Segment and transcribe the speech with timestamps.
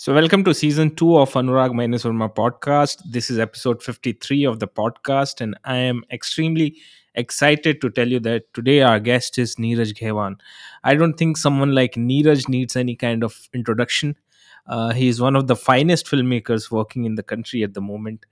[0.00, 3.02] So, welcome to season two of Anurag Minus podcast.
[3.04, 6.76] This is episode 53 of the podcast, and I am extremely
[7.16, 10.36] excited to tell you that today our guest is Neeraj Ghaywan.
[10.84, 14.14] I don't think someone like Neeraj needs any kind of introduction.
[14.68, 18.24] Uh, he is one of the finest filmmakers working in the country at the moment.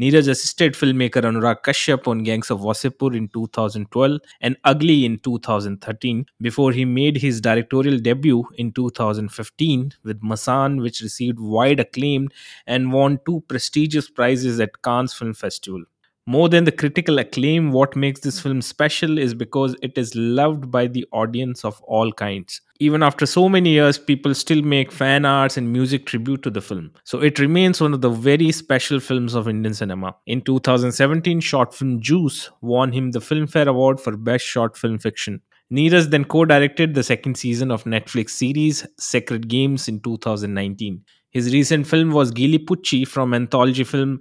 [0.00, 6.24] Neeraj assisted filmmaker Anurag Kashyap on Gangs of Wasseypur in 2012 and Ugly in 2013
[6.40, 12.30] before he made his directorial debut in 2015 with Masaan, which received wide acclaim
[12.66, 15.84] and won two prestigious prizes at Cannes Film Festival.
[16.26, 20.70] More than the critical acclaim, what makes this film special is because it is loved
[20.70, 22.62] by the audience of all kinds.
[22.82, 26.62] Even after so many years, people still make fan arts and music tribute to the
[26.62, 26.90] film.
[27.04, 30.16] So it remains one of the very special films of Indian cinema.
[30.26, 35.42] In 2017, short film Juice won him the Filmfare Award for Best Short Film Fiction.
[35.70, 41.04] Neeraj then co directed the second season of Netflix series Sacred Games in 2019.
[41.32, 44.20] His recent film was Geeli Pucchi from anthology film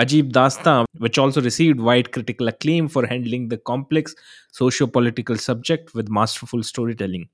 [0.00, 4.14] Ajeeb Daastaan, which also received wide critical acclaim for handling the complex
[4.52, 7.28] socio political subject with masterful storytelling.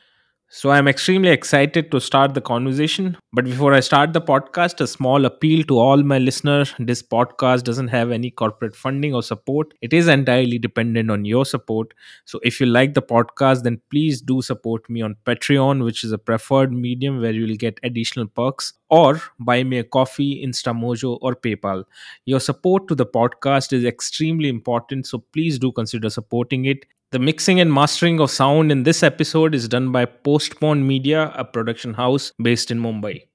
[0.55, 3.17] So I'm extremely excited to start the conversation.
[3.33, 6.75] But before I start the podcast, a small appeal to all my listeners.
[6.79, 9.73] This podcast doesn't have any corporate funding or support.
[9.81, 11.95] It is entirely dependent on your support.
[12.27, 16.13] So if you like the podcast, then please do support me on Patreon, which is
[16.13, 21.19] a preferred medium where you will get additional perks, or buy me a coffee, Instamojo,
[21.23, 21.85] or PayPal.
[22.27, 25.07] Your support to the podcast is extremely important.
[25.07, 26.85] So please do consider supporting it.
[27.13, 31.45] The mixing and mastering of sound in this episode is done by Postpone Media, a
[31.45, 33.27] production house based in Mumbai.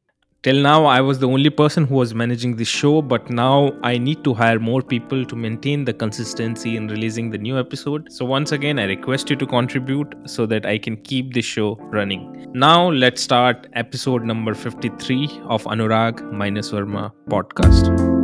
[0.41, 3.99] Till now, I was the only person who was managing this show, but now I
[3.99, 8.11] need to hire more people to maintain the consistency in releasing the new episode.
[8.11, 11.75] So, once again, I request you to contribute so that I can keep this show
[11.91, 12.51] running.
[12.55, 18.16] Now, let's start episode number 53 of Anurag Minus Verma podcast.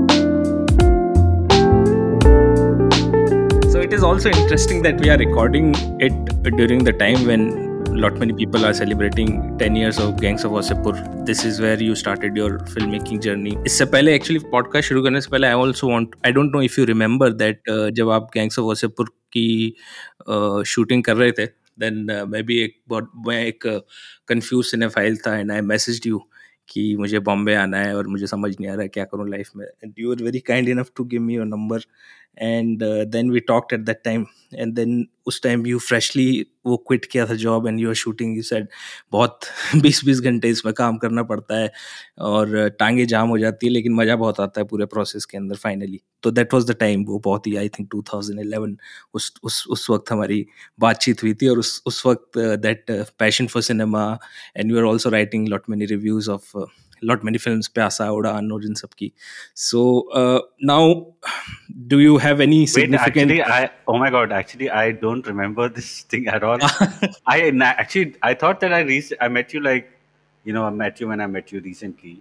[3.94, 5.66] It is also interesting that we are recording
[6.00, 6.14] it
[6.60, 7.42] during the time when
[8.04, 9.30] lot many people are celebrating
[9.60, 11.26] 10 years of Gangs of Wasseypur.
[11.28, 13.54] This is where you started your filmmaking journey.
[13.66, 16.80] इससे पहले actually podcast शुरू करने से पहले I also want I don't know if
[16.80, 19.48] you remember that जब आप gangs of Wasseypur की
[20.28, 21.46] shooting uh, कर रहे थे
[21.80, 23.68] देन मैं भी एक बहुत मैं एक
[24.30, 26.24] कंफ्यूज सिनेफाइल था एंड आई मैसेज यू
[26.70, 29.50] कि मुझे बॉम्बे आना है और मुझे समझ नहीं आ रहा है क्या करूँ लाइफ
[29.56, 31.86] में and you are very kind enough to give me your number
[32.38, 37.06] and then we talked at that time and then उस टाइम यू फ्रेशली वो क्विट
[37.06, 38.68] किया था job and you are shooting you said
[39.12, 39.40] बहुत
[39.82, 41.72] बीस बीस घंटे इसमें काम करना पड़ता है
[42.22, 45.56] और टांगे जाम हो जाती है, लेकिन मज़ा बहुत आता है पूरे प्रोसेस के अंदर
[45.56, 48.76] फाइनली तो दैट वाज द टाइम वो बहुत ही आई थिंक 2011
[49.14, 50.46] उस उस उस वक्त हमारी
[50.80, 54.06] बातचीत हुई थी और उस उस वक्त that passion for cinema
[54.58, 56.52] and you are also writing lot many reviews of
[57.12, 59.10] lot many films pyasa udan or in sabki
[59.54, 59.84] so
[60.22, 60.40] uh,
[60.72, 60.82] now
[61.94, 65.70] do you have any significant Wait, actually i oh my god actually i don't remember
[65.80, 66.60] this thing at all
[67.36, 67.40] i
[67.72, 69.90] actually i thought that i re- i met you like
[70.44, 72.16] you know i met you when i met you recently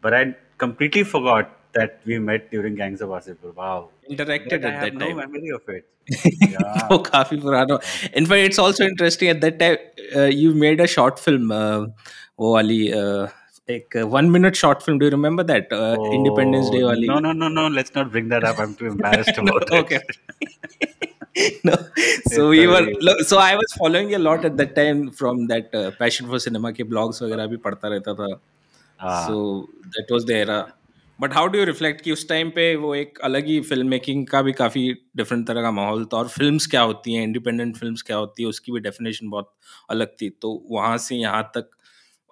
[0.00, 0.22] but i
[0.58, 3.54] completely forgot that we met during gangs of Wasseypur.
[3.54, 6.88] wow interacted but at I that no time memory of it yeah.
[6.90, 7.78] वो काफ़ी पुराना
[8.20, 9.76] in fact it's also interesting at that time
[10.16, 11.80] uh, you made a short film uh,
[12.38, 13.28] वो वाली uh,
[13.70, 17.06] एक one minute short film do remember that Independence Day वाली?
[17.08, 19.80] No no no no let's not bring that up I am too embarrassed about it
[19.80, 19.98] okay
[21.66, 21.76] no
[22.34, 22.92] so we were
[23.22, 26.84] so I was following a lot at that time from that passion for cinema के
[26.84, 28.28] blogs वगैरह भी पढ़ता रहता था.
[29.00, 30.50] So that was there
[31.18, 34.26] but how do you reflect कि उस time पे वो एक अलग ही फ़िल्म मेकिंग
[34.26, 34.82] का भी काफ़ी
[35.16, 38.48] डिफरेंट तरह का माहौल था और फिल्म्स क्या होती हैं इंडिपेंडेंट फिल्म्स क्या होती है
[38.48, 39.52] उसकी भी डेफिनेशन बहुत
[39.90, 40.28] अलग थी.
[40.30, 41.68] तो वहाँ से यहाँ तक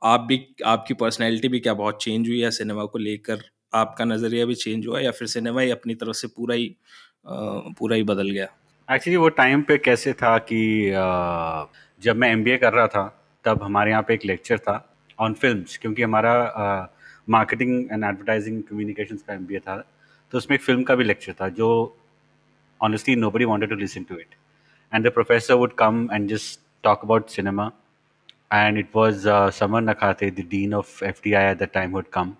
[0.02, 3.40] आप भी, आपकी पर्सनैलिटी भी क्या बहुत चेंज हुई है सिनेमा को लेकर
[3.74, 6.74] आपका नज़रिया भी चेंज हुआ या फिर सिनेमा ही अपनी तरफ़ से पूरा ही
[7.26, 8.46] पूरा ही बदल गया?
[8.88, 10.60] एक्चुअली वो टाइम पे कैसे था कि
[12.02, 13.06] जब मैं एमबीए कर रहा था,
[13.44, 14.84] तब हमारे यहाँ पे एक लेक्चर था
[15.18, 16.94] ऑन फिल्म्स क्योंकि हमारा
[17.28, 19.76] मार्केटिंग एंड एडवर्टाइजिंग कम्युनिकेशंस का एमबीए था
[20.32, 21.96] तो उसमें एक फ़िल्म का भी लेक्चर था, जो
[22.80, 24.34] honestly nobody wanted to listen to it
[24.92, 27.70] and the professor would come and just talk about cinema
[28.50, 32.10] and it was uh, Samar Nakhate, the dean of FTII at that time, who had
[32.10, 32.36] come,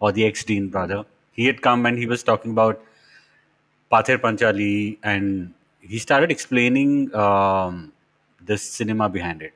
[0.00, 1.04] or the ex-dean brother.
[1.32, 2.82] He had come and he was talking about
[3.92, 7.92] Pather Panchali, and he started explaining um,
[8.44, 9.54] the cinema behind it,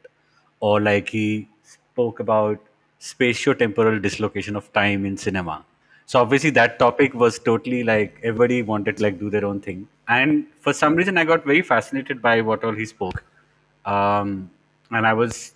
[0.61, 2.59] or like he spoke about
[3.01, 5.65] spatio-temporal dislocation of time in cinema.
[6.07, 9.89] So obviously that topic was totally like everybody wanted to like do their own thing,
[10.09, 13.25] and for some reason I got very fascinated by what all he spoke,
[13.85, 14.51] um,
[14.91, 15.55] and I was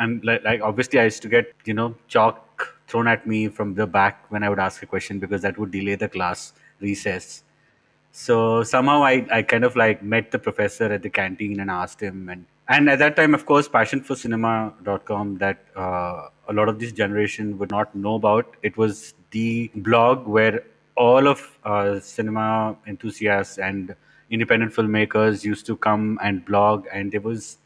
[0.00, 3.74] and like, like obviously I used to get you know chalk thrown at me from
[3.74, 7.44] the back when I would ask a question because that would delay the class recess.
[8.10, 12.00] So somehow I, I kind of like met the professor at the canteen and asked
[12.00, 16.92] him and and at that time of course passionforcinema.com that uh, a lot of this
[16.92, 20.64] generation would not know about it was the blog where
[20.96, 23.94] all of uh, cinema enthusiasts and
[24.30, 27.58] independent filmmakers used to come and blog and there was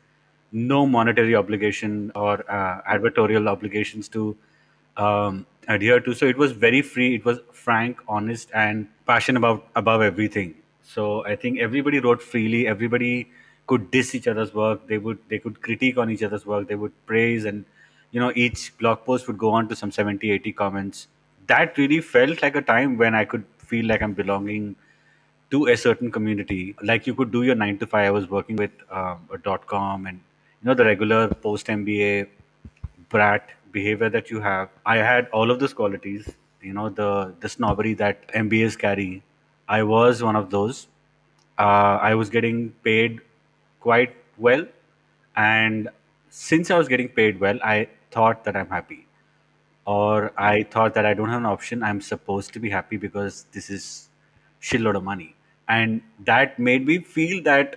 [0.55, 4.37] no monetary obligation or uh, advertorial obligations to
[4.97, 6.15] um, adhere to.
[6.15, 7.15] So it was very free.
[7.17, 10.55] It was frank, honest, and passion about above everything.
[10.83, 12.67] So I think everybody wrote freely.
[12.67, 13.31] Everybody
[13.67, 14.87] could diss each other's work.
[14.87, 16.69] They would they could critique on each other's work.
[16.69, 17.65] They would praise and
[18.15, 21.09] you know each blog post would go on to some 70 80 comments
[21.53, 24.69] that really felt like a time when i could feel like i'm belonging
[25.55, 26.61] to a certain community
[26.91, 29.67] like you could do your 9 to 5 i was working with um, a dot
[29.67, 30.21] com and
[30.65, 32.27] you know the regular post mba
[33.11, 34.69] brat behavior that you have.
[34.87, 36.31] I had all of those qualities
[36.63, 39.23] you know the the snobbery that mbas carry.
[39.69, 40.87] I was one of those.
[41.59, 43.21] Uh, i was getting paid
[43.81, 44.67] quite well.
[45.37, 45.89] And
[46.31, 49.07] since i was getting paid well i thought that i'm happy.
[49.87, 51.83] Or I thought that I don't have an option.
[51.83, 54.09] I'm supposed to be happy because this is
[54.63, 55.37] shitload of money,
[55.69, 57.77] and that made me feel that,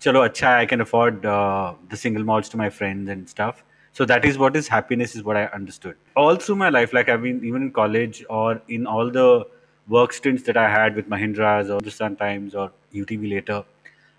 [0.00, 3.64] chalo, acha, I can afford uh, the single malts to my friends and stuff.
[3.92, 5.96] So that is what is happiness, is what I understood.
[6.16, 9.46] All through my life, like I've been even in college or in all the
[9.88, 13.64] work stints that I had with Mahindra's or Hindustan Times or UTV later,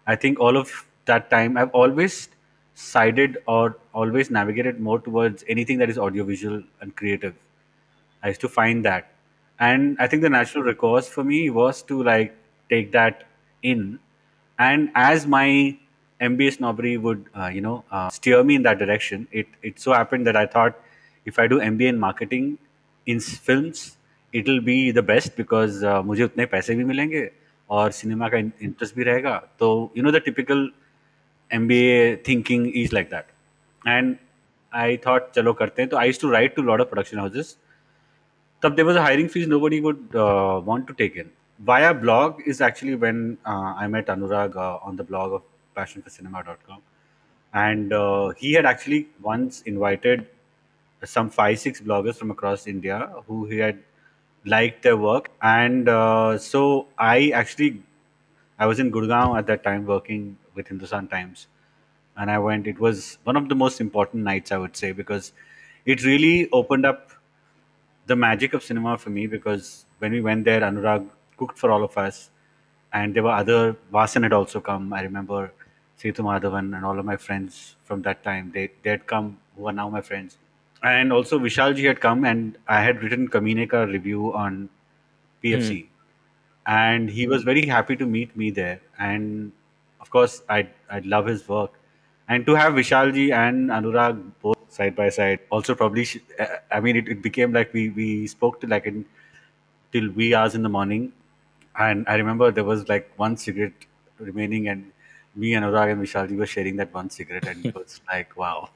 [0.07, 0.71] I think all of
[1.05, 2.29] that time I've always
[2.73, 7.35] sided or always navigated more towards anything that is audiovisual and creative.
[8.23, 9.11] I used to find that.
[9.59, 12.35] And I think the natural recourse for me was to like
[12.69, 13.23] take that
[13.63, 13.99] in
[14.58, 15.76] And as my
[16.20, 19.92] MBA snobbery would, uh, you know, uh, steer me in that direction, it, it so
[19.92, 20.78] happened that I thought
[21.24, 22.58] if I do MBA in marketing
[23.06, 23.96] in s- films,
[24.32, 27.30] it'll be the best because uh, मुझे उतने पैसे भी मिलेंगे
[27.70, 30.70] और cinema का interest भी रहेगा तो you know the typical
[31.50, 33.26] MBA thinking is like that.
[33.86, 34.18] And
[34.72, 35.90] I thought, chalo karte hain.
[35.90, 37.56] So I used to write to a lot of production houses.
[38.62, 41.30] Tab there was a hiring fees nobody would uh, want to take in.
[41.59, 45.41] Via blog is actually when uh, I met Anurag uh, on the blog of
[45.75, 46.81] passionforcinema.com.
[47.53, 50.27] And uh, he had actually once invited
[51.03, 53.79] some five, six bloggers from across India who he had
[54.45, 55.29] liked their work.
[55.41, 57.81] And uh, so I actually
[58.59, 61.47] I was in Gurgaon at that time working with Hindustan Times,
[62.15, 62.65] and I went.
[62.67, 65.31] It was one of the most important nights, I would say, because
[65.85, 67.11] it really opened up
[68.07, 69.27] the magic of cinema for me.
[69.27, 71.07] Because when we went there, Anurag
[71.37, 72.29] cooked for all of us,
[72.93, 73.75] and there were other.
[73.93, 74.93] Vasan had also come.
[74.93, 75.51] I remember
[75.99, 78.51] Setu Madhavan and all of my friends from that time.
[78.53, 80.37] They they had come, who are now my friends,
[80.83, 84.69] and also Vishalji had come, and I had written Kaminey ka review on
[85.43, 85.91] PFC hmm.
[86.65, 88.79] and he was very happy to meet me there.
[88.99, 89.51] And
[90.01, 91.73] of course, I I love his work,
[92.27, 96.07] and to have Vishalji and Anurag both side by side also probably.
[96.71, 99.05] I mean, it, it became like we we spoke to like in
[99.91, 101.11] till wee hours in the morning,
[101.77, 103.85] and I remember there was like one cigarette
[104.19, 104.91] remaining, and
[105.35, 108.69] me and Anurag and Vishalji were sharing that one cigarette, and it was like wow.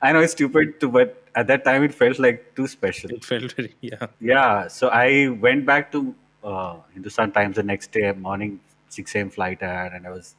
[0.00, 3.10] I know it's stupid, too, but at that time it felt like too special.
[3.10, 4.06] It felt very, yeah.
[4.20, 9.30] Yeah, so I went back to uh, Hindustan Times the next day morning, 6 a.m.
[9.30, 10.34] flight I had, and I was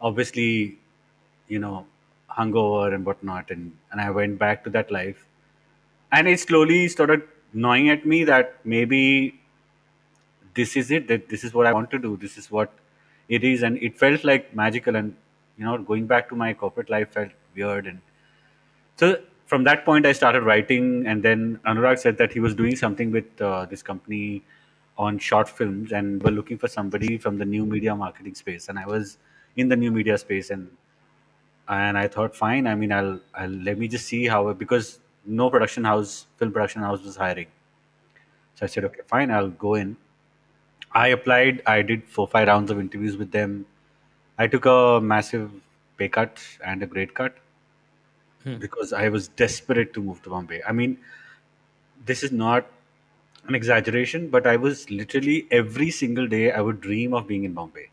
[0.00, 0.78] obviously,
[1.48, 1.86] you know,
[2.30, 5.26] hungover and whatnot, and, and I went back to that life.
[6.12, 9.40] And it slowly started gnawing at me that maybe
[10.56, 12.72] this is it, that this is what I want to do, this is what
[13.28, 14.96] it is, and it felt like magical.
[14.96, 15.14] And,
[15.58, 18.00] you know, going back to my corporate life felt weird and
[18.96, 22.76] so from that point, I started writing, and then Anurag said that he was doing
[22.76, 24.42] something with uh, this company
[24.98, 28.68] on short films, and were looking for somebody from the new media marketing space.
[28.68, 29.18] And I was
[29.56, 30.70] in the new media space, and
[31.68, 32.66] and I thought, fine.
[32.66, 36.82] I mean, I'll, I'll let me just see how because no production house, film production
[36.82, 37.48] house was hiring.
[38.54, 39.96] So I said, okay, fine, I'll go in.
[41.00, 41.62] I applied.
[41.66, 43.66] I did four five rounds of interviews with them.
[44.38, 45.50] I took a massive
[45.98, 47.36] pay cut and a great cut
[48.44, 48.56] Hmm.
[48.58, 50.62] because I was desperate to move to Bombay.
[50.66, 50.98] I mean,
[52.04, 52.66] this is not
[53.48, 57.52] an exaggeration, but I was literally every single day I would dream of being in
[57.54, 57.88] Bombay.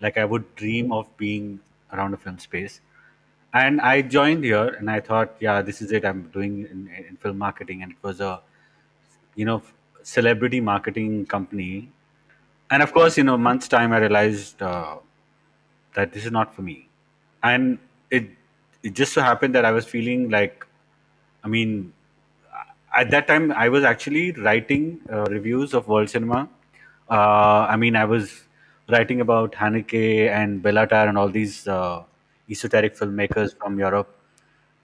[0.00, 1.60] Like I would dream of being
[1.92, 2.80] around a film space.
[3.54, 6.04] And I joined here and I thought, yeah, this is it.
[6.04, 7.82] I'm doing in, in film marketing.
[7.82, 8.40] And it was a,
[9.34, 9.62] you know,
[10.02, 11.90] celebrity marketing company.
[12.72, 14.96] And of course, in a month's time, I realized uh,
[15.94, 16.88] that this is not for me.
[17.42, 17.78] And
[18.10, 18.30] it,
[18.82, 20.66] it just so happened that I was feeling like,
[21.44, 21.92] I mean,
[22.96, 26.48] at that time I was actually writing uh, reviews of world cinema.
[27.10, 28.44] Uh, I mean, I was
[28.88, 32.02] writing about Haneke and Béla Tarr and all these uh,
[32.50, 34.16] esoteric filmmakers from Europe,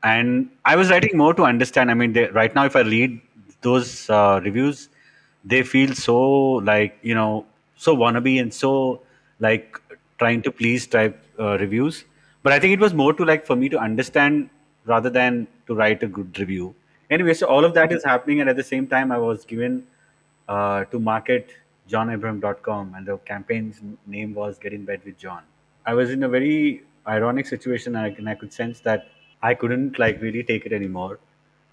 [0.02, 1.90] and I was writing more to understand.
[1.90, 3.20] I mean, they, right now, if I read
[3.62, 4.90] those uh, reviews,
[5.42, 6.18] they feel so
[6.72, 7.46] like you know
[7.78, 9.00] so wannabe and so
[9.40, 9.80] like
[10.18, 12.04] trying to please type uh, reviews.
[12.42, 14.50] But I think it was more to like for me to understand
[14.84, 16.74] rather than to write a good review.
[17.10, 19.86] Anyway, so all of that is happening, and at the same time, I was given
[20.48, 21.54] uh, to market
[21.88, 25.42] johnabraham.com, and the campaign's name was Get in Bed with John.
[25.86, 29.08] I was in a very ironic situation, and I, and I could sense that
[29.42, 31.18] I couldn't like really take it anymore.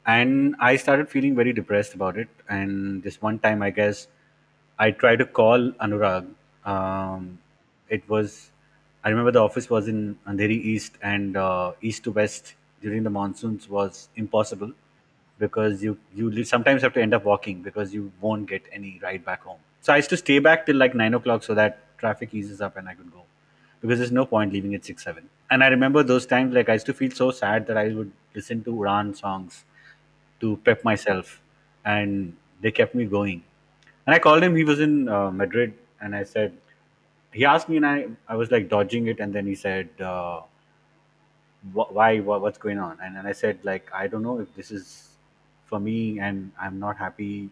[0.06, 2.30] And I started feeling very depressed about it.
[2.48, 4.08] And this one time, I guess,
[4.78, 6.28] I tried to call Anurag.
[6.66, 7.40] Um,
[7.90, 8.52] it was,
[9.04, 13.10] I remember the office was in Andheri East, and uh, east to west during the
[13.10, 14.72] monsoons was impossible
[15.40, 19.24] because you you sometimes have to end up walking because you won't get any ride
[19.26, 19.60] back home.
[19.82, 22.78] So I used to stay back till like nine o'clock so that traffic eases up
[22.78, 23.24] and I could go
[23.82, 25.30] because there's no point leaving at six seven.
[25.52, 28.12] And I remember those times like I used to feel so sad that I would
[28.34, 29.64] listen to Udaan songs
[30.42, 31.42] to pep myself,
[31.86, 33.44] and they kept me going.
[34.08, 34.56] And I called him.
[34.56, 36.54] He was in uh, Madrid, and I said
[37.34, 39.90] he asked me, and I I was like dodging it, and then he said.
[40.02, 40.42] Uh,
[41.74, 44.54] wh- why what, what's going on and, and i said like i don't know if
[44.56, 45.10] this is
[45.66, 47.50] for me and i'm not happy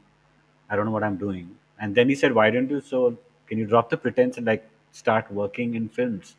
[0.69, 3.17] i don't know what i'm doing and then he said why don't you so
[3.47, 6.35] can you drop the pretense and like start working in films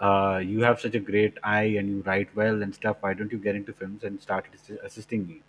[0.00, 3.32] uh, you have such a great eye and you write well and stuff why don't
[3.32, 4.46] you get into films and start
[4.84, 5.40] assisting me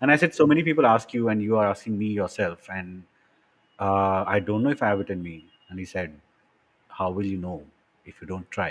[0.00, 3.02] and i said so many people ask you and you are asking me yourself and
[3.78, 6.14] uh, i don't know if i have it in me and he said
[6.88, 7.62] how will you know
[8.04, 8.70] if you don't try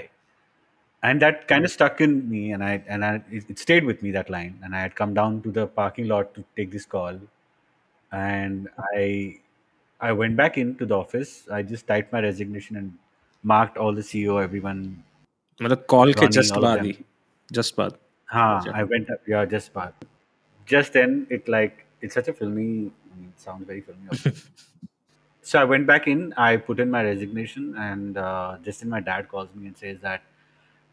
[1.03, 4.01] and that kind of stuck in me and i and I, it, it stayed with
[4.03, 6.85] me that line and i had come down to the parking lot to take this
[6.85, 7.19] call
[8.11, 9.37] and i
[10.01, 12.93] i went back into the office i just typed my resignation and
[13.43, 14.83] marked all the ceo everyone
[15.61, 17.03] मतलब call के ronnie just all of बाद them ही
[17.57, 17.97] just बाद
[18.33, 20.05] ha अच्छा i went up yeah just back
[20.66, 24.08] just then it like it's such a filmy I mean, it sounds very filmy
[25.42, 29.00] so i went back in i put in my resignation and uh, just then my
[29.00, 30.22] dad calls me and says that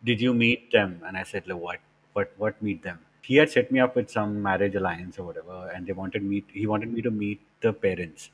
[0.03, 1.01] did you meet them?
[1.05, 1.79] And I said, like, what,
[2.13, 2.99] what, what meet them?
[3.21, 6.43] He had set me up with some marriage alliance or whatever, and they wanted me.
[6.51, 8.31] He wanted me to meet the parents,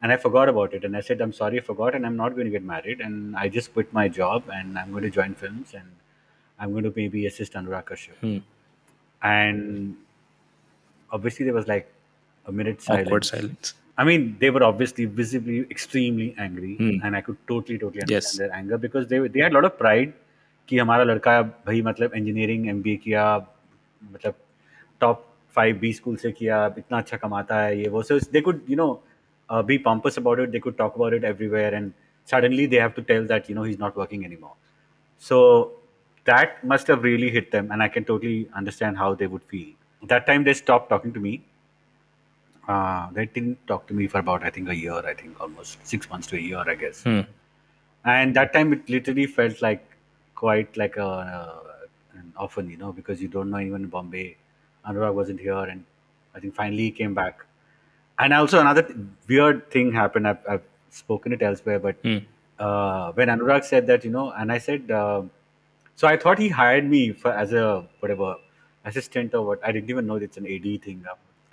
[0.00, 0.84] and I forgot about it.
[0.84, 3.00] And I said, I'm sorry, I forgot, and I'm not going to get married.
[3.00, 5.90] And I just quit my job, and I'm going to join films, and
[6.60, 8.16] I'm going to maybe assist Anurag Kashyap.
[8.20, 8.38] Hmm.
[9.22, 9.96] And
[11.11, 11.91] obviously, there was like
[12.45, 13.29] a minute awkward silence.
[13.29, 16.95] silence I mean, they were obviously visibly extremely angry, Hmm.
[17.03, 18.13] and I could totally, totally Yes.
[18.15, 20.13] understand their anger because they they had a lot of pride
[20.69, 23.25] कि हमारा लड़का भाई मतलब engineering M किया
[24.11, 24.35] मतलब
[25.01, 25.25] top
[25.55, 28.75] five B school से किया इतना अच्छा कमाता है ये वो so they could you
[28.77, 28.87] know
[29.71, 31.91] B pumps about it they could talk about it everywhere and
[32.29, 34.53] suddenly they have to tell that you know he's not working anymore
[35.21, 35.37] so
[36.29, 39.67] that must have really hit them and i can totally understand how they would feel
[40.08, 41.42] that time they stopped talking to me.
[42.68, 45.78] Uh, they didn't talk to me for about i think a year i think almost
[45.84, 47.02] six months to a year i guess.
[47.02, 47.20] Hmm.
[48.04, 49.84] and that time it literally felt like
[50.34, 54.36] quite like a uh, an often you know because you don't know anyone in bombay.
[54.86, 55.84] Anurag wasn't here and
[56.34, 57.44] i think finally he came back.
[58.18, 60.28] And also another th- weird thing happened.
[60.28, 62.18] I've, I've spoken it elsewhere but Hmm.
[62.58, 65.22] uh, when anurag said that you know and i said uh,
[65.96, 67.66] so i thought he hired me for as a
[68.00, 68.36] whatever
[68.85, 71.03] assistant or what i didn't even know it's an ad thing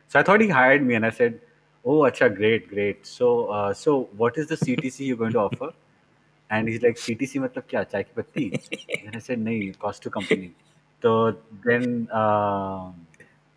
[0.09, 1.39] so i thought he hired me and i said
[1.85, 5.73] oh acha great great so uh, so what is the ctc you're going to offer
[6.53, 8.51] and he's like CTC मतलब क्या चाय की पत्ती
[9.05, 10.51] then I said नहीं cost to company
[11.05, 11.13] तो
[11.67, 11.87] then
[12.21, 12.93] uh,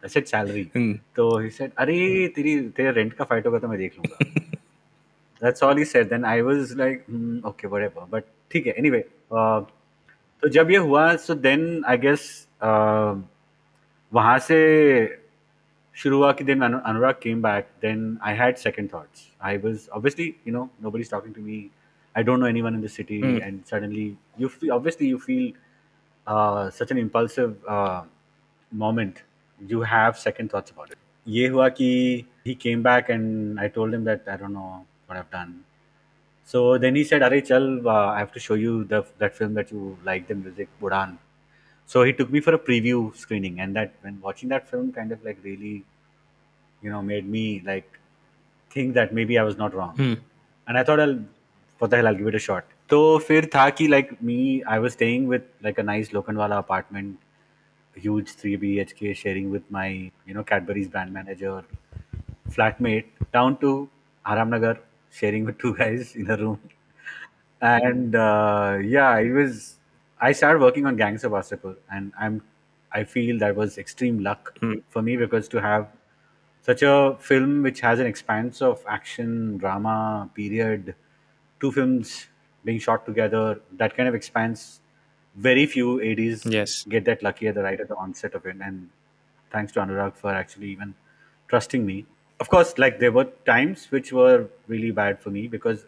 [0.03, 0.93] I said salary Hmm.
[1.15, 1.97] तो he said अरे
[2.35, 4.43] तेरी तेरे रेंट का फाइट होगा तो मैं देख लूंगा
[5.41, 9.03] that's all he said then I was like hmm, okay whatever but ठीक है anyway
[9.31, 9.61] uh,
[10.41, 13.15] तो जब ये हुआ so then I guess uh,
[14.13, 14.57] वहाँ से
[16.01, 19.87] शुरू हुआ कि then Anu- Anurag came back then I had second thoughts I was
[19.99, 21.59] obviously you know nobody's talking to me
[22.15, 23.37] I don't know anyone in the city Hmm.
[23.47, 24.05] and suddenly
[24.37, 25.53] you feel obviously you feel
[26.27, 28.03] uh, such an impulsive uh,
[28.71, 29.23] moment
[29.73, 30.97] you have second thoughts about it
[31.37, 31.89] ये हुआ कि
[32.47, 35.53] he came back and I told him that I don't know what I've done
[36.53, 39.53] so then he said अरे चल uh, I have to show you the that film
[39.61, 41.15] that you like the music Budan
[41.89, 45.11] so he took me for a preview screening and that when watching that film kind
[45.11, 45.83] of like really
[46.81, 47.99] you know made me like
[48.71, 50.13] think that maybe I was not wrong Hmm.
[50.67, 51.19] and I thought I'll
[51.79, 54.79] what the hell I'll give it a shot तो फिर था कि like me I
[54.79, 57.17] was staying with like a nice Lokanwala apartment
[57.95, 61.63] huge 3 BHK sharing with my, you know, Cadbury's brand manager,
[62.49, 63.89] flatmate, down to
[64.25, 64.79] Aramnagar
[65.11, 66.59] sharing with two guys in a room.
[67.61, 69.75] And uh, yeah, it was.
[70.20, 72.42] I started working on Gangs of Wasseypur, and I'm.
[72.92, 74.74] I feel that was extreme luck Hmm.
[74.88, 75.88] for me because to have
[76.62, 80.94] such a film which has an expanse of action, drama, period,
[81.60, 82.26] two films
[82.64, 84.80] being shot together, that kind of expanse.
[85.36, 86.84] Very few ADs Yes.
[86.84, 88.90] get that lucky at the right at the onset of it, and
[89.50, 90.94] thanks to Anurag for actually even
[91.48, 92.04] trusting me.
[92.40, 95.86] Of course, like there were times which were really bad for me because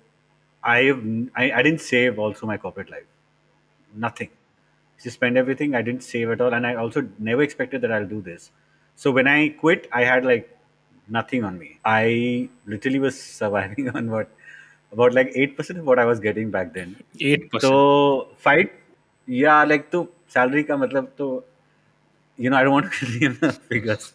[0.62, 0.90] I
[1.34, 3.06] I, I didn't save also my corporate life,
[3.94, 4.28] nothing.
[4.98, 5.74] I just everything.
[5.74, 8.50] I didn't save at all, and I also never expected that I'll do this.
[8.96, 10.48] So when I quit, I had like
[11.08, 11.78] nothing on me.
[11.84, 14.28] I literally was surviving on what
[14.92, 16.96] about like eight percent of what I was getting back then.
[17.20, 17.70] Eight percent.
[17.70, 18.72] So fight,
[19.26, 21.44] yeah, like to salary ka matlab to,
[22.36, 24.12] you know, I don't want to name the figures,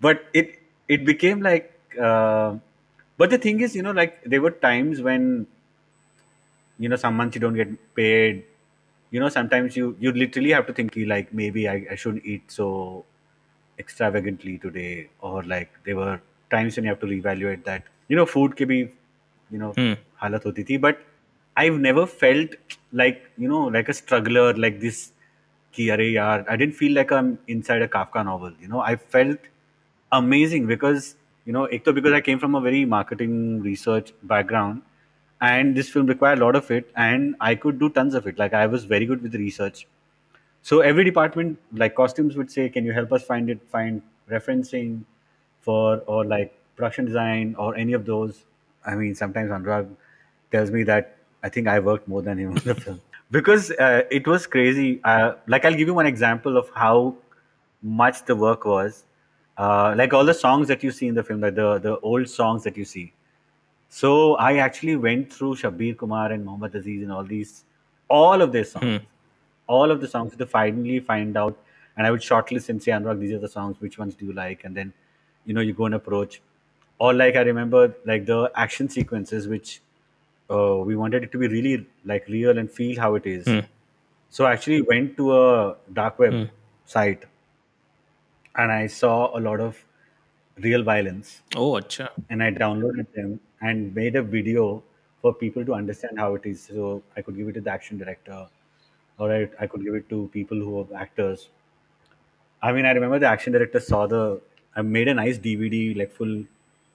[0.00, 1.70] but it it became like.
[2.00, 2.56] Uh,
[3.18, 5.46] but the thing is, you know, like there were times when,
[6.78, 8.44] you know, some months you don't get paid,
[9.12, 12.50] you know sometimes you you literally have to think like maybe I, I shouldn't eat
[12.58, 13.06] so
[13.78, 18.26] extravagantly today or like there were times when you have to reevaluate that you know
[18.26, 18.80] food can be
[19.50, 19.94] you know Hmm.
[20.22, 21.00] halat hoti thi but
[21.62, 22.56] i've never felt
[23.02, 25.00] like you know like a struggler like this
[25.78, 28.94] ki are yaar i didn't feel like i'm inside a kafka novel you know i
[29.16, 29.50] felt
[30.20, 31.16] amazing because
[31.46, 33.36] you know ek to because i came from a very marketing
[33.68, 34.82] research background
[35.42, 38.38] and this film required a lot of it and i could do tons of it.
[38.38, 39.86] Like i was very good with research.
[40.62, 45.00] So every department like costumes would say can you help us find it find referencing
[45.60, 48.44] for or like production design or any of those?
[48.86, 49.88] I mean sometimes anurag
[50.52, 51.16] tells me that
[51.48, 53.00] i think i worked more than him on the film.
[53.30, 55.00] Because uh, it was crazy.
[55.02, 57.16] Uh, like i'll give you one example of how
[57.82, 59.04] much the work was.
[59.58, 62.28] Uh, like all the songs that you see in the film like the the old
[62.34, 63.12] songs that you see
[63.94, 64.10] so
[64.48, 67.64] I actually went through Shabbir Kumar and Mohammad Aziz and all these,
[68.18, 69.04] all of their songs, Hmm.
[69.78, 71.58] all of the songs to finally find out.
[71.96, 73.76] And I would shortlist and say, Anurag, these are the songs.
[73.86, 74.64] Which ones do you like?
[74.64, 74.92] And then,
[75.44, 76.40] you know, you go and approach.
[76.98, 79.74] Or like I remember, like the action sequences, which
[80.50, 83.46] uh, we wanted it to be really like real and feel how it is.
[83.46, 83.60] Hmm.
[84.30, 86.44] So I actually went to a dark web Hmm.
[86.96, 87.26] site
[88.56, 89.84] and I saw a lot of
[90.58, 92.08] real violence Oh, acha.
[92.30, 94.82] and I downloaded them and made a video
[95.22, 96.62] for people to understand how it is.
[96.64, 98.48] So I could give it to the action director,
[99.18, 101.48] or I, I could give it to people who are actors.
[102.62, 104.40] I mean, I remember the action director saw the.
[104.74, 106.44] I made a nice DVD, like full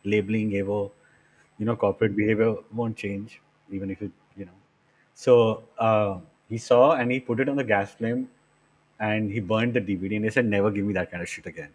[0.04, 0.92] labeling, evo.
[1.60, 4.58] You know, corporate behavior won't change, even if it, you know.
[5.14, 8.30] So uh, he saw and he put it on the gas flame,
[9.00, 10.16] and he burned the DVD.
[10.18, 11.70] And he said, "Never give me that kind of shit again."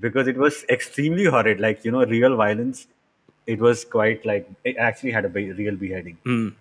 [0.00, 2.86] because it was extremely horrid like you know real violence
[3.46, 6.18] it was quite like it actually had a be- real beheading.
[6.26, 6.54] Mm.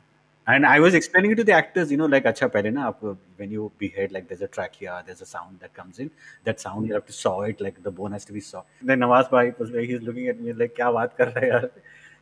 [0.48, 3.72] And I was explaining it to the actors, you know, like acha pehle when you
[3.80, 6.12] behead, like there's a trachea, there's a sound that comes in.
[6.44, 8.62] That sound you have to saw it, like the bone has to be saw.
[8.80, 11.72] Then Nawaz Bhai was like, he's looking at me like, kya baat kar raha?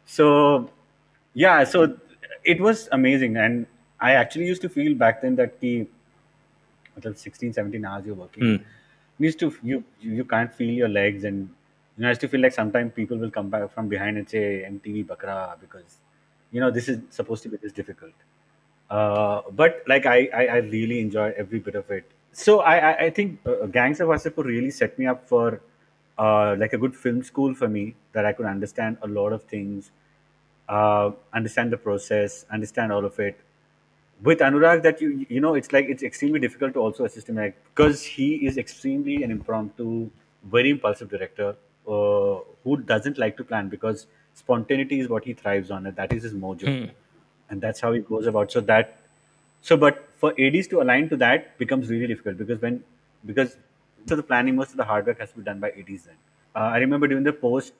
[0.05, 0.69] So,
[1.33, 1.97] yeah, so
[2.45, 3.35] it was amazing.
[3.35, 3.65] And
[3.99, 5.87] I actually used to feel back then that the,
[7.13, 8.63] 16, 17 hours you're working, mm.
[9.19, 11.49] used to, you, you can't feel your legs and
[11.97, 14.65] you know, I to feel like sometimes people will come back from behind and say
[14.67, 15.97] MTV Bakra because
[16.51, 18.13] you know this is supposed to be this difficult.
[18.89, 22.09] Uh, but like I, I I really enjoy every bit of it.
[22.31, 25.61] So I I, I think uh, Gangs of Wasseypur really set me up for
[26.17, 29.43] uh, like a good film school for me that I could understand a lot of
[29.43, 29.91] things,
[30.69, 33.39] uh, understand the process, understand all of it,
[34.23, 37.35] with Anurag that you you know it's like it's extremely difficult to also assist him
[37.35, 40.09] like because he is extremely an impromptu,
[40.43, 41.55] very impulsive director
[41.87, 46.13] uh, who doesn't like to plan because spontaneity is what he thrives on and that
[46.13, 46.85] is his mojo Hmm.
[47.49, 48.97] and that's how he goes about so that
[49.61, 52.83] so but for ads to align to that becomes really difficult because when
[53.25, 53.57] because
[54.05, 56.15] so the planning most of the hard work has to be done by ads then
[56.55, 57.73] uh, I remember during the post,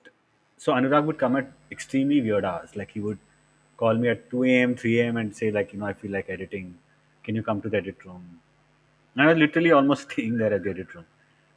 [0.57, 2.75] so Anurag would come at extremely weird hours.
[2.75, 3.19] Like he would
[3.77, 5.17] call me at 2 a.m., 3 a.m.
[5.17, 6.75] and say like, you know, I feel like editing.
[7.23, 8.39] Can you come to the edit room?
[9.15, 11.05] And I was literally almost staying there at the edit room.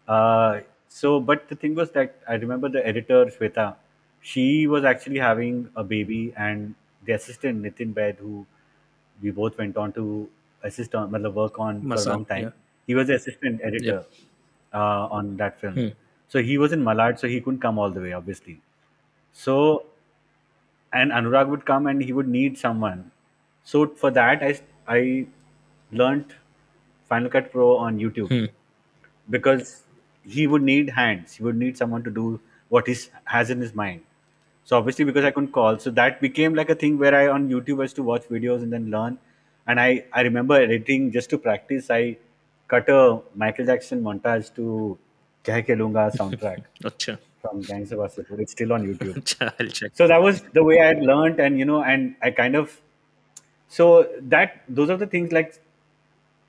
[0.06, 3.76] Uh, so, but the thing was that I remember the editor, Shweta,
[4.20, 8.46] she was actually having a baby and the assistant, Nitin Baid, who
[9.22, 10.28] we both went on to
[10.62, 12.42] assist on, matlab, work on for a long time.
[12.44, 12.50] yeah.
[12.86, 14.04] He was the assistant editor
[14.72, 15.74] uh, on that film.
[15.74, 15.88] Hmm.
[16.28, 18.60] So he was in Malad, so he couldn't come all the way, obviously.
[19.32, 19.86] So,
[20.92, 23.10] and Anurag would come and he would need someone.
[23.64, 25.26] So for that, I, I
[25.92, 26.34] learned
[27.08, 28.28] Final Cut Pro on YouTube.
[28.28, 28.46] Hmm.
[29.30, 29.82] because
[30.26, 31.34] he would need hands.
[31.34, 34.02] He would need someone to do what he has in his mind.
[34.64, 37.48] So obviously, because I couldn't call, so that became like a thing where I on
[37.48, 39.18] YouTube used to watch videos and then learn.
[39.66, 41.90] And I I remember editing just to practice.
[41.90, 42.16] I
[42.68, 44.98] cut a Michael Jackson montage to
[45.44, 46.64] "Keh Ke Lunga" soundtrack
[47.42, 48.40] from Gangs of Wasseypur.
[48.40, 49.36] It's still on YouTube.
[49.60, 49.92] I'll check.
[49.94, 52.80] So that was the way I had learned, and you know, and I kind of
[53.68, 55.60] so that those are the things like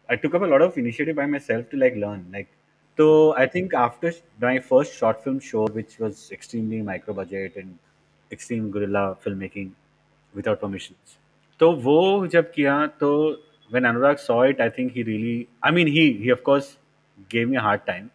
[0.10, 2.28] I took up a lot of initiative by myself to like learn.
[2.32, 2.48] Like,
[2.98, 7.78] so I think after my first short film Shor, which was extremely micro budget and
[8.32, 9.72] extreme guerrilla filmmaking
[10.34, 11.18] without permissions,
[11.60, 13.38] So
[13.70, 16.78] when Anurag saw it, I think he really, I mean, he he of course
[17.30, 18.12] gave me a hard time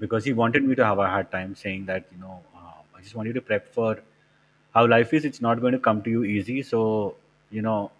[0.00, 3.00] because he wanted me to have a hard time, saying that you know uh, I
[3.02, 3.98] just want you to prep for
[4.74, 5.24] how life is.
[5.24, 6.62] It's not going to come to you easy.
[6.62, 7.16] So
[7.50, 7.90] you know,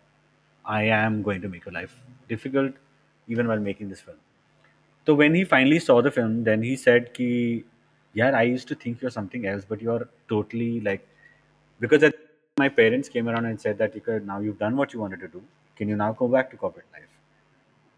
[0.65, 1.97] I am going to make your life
[2.29, 2.75] difficult
[3.29, 4.19] even while making this film.
[5.06, 7.66] So when he finally saw the film, then he said, "Ki,
[8.14, 11.06] yeah, I used to think you're something else, but you're totally like
[11.80, 12.16] because at,
[12.58, 15.22] my parents came around and said that you could, now you've done what you wanted
[15.22, 15.42] to do.
[15.76, 17.14] Can you now go back to corporate life?"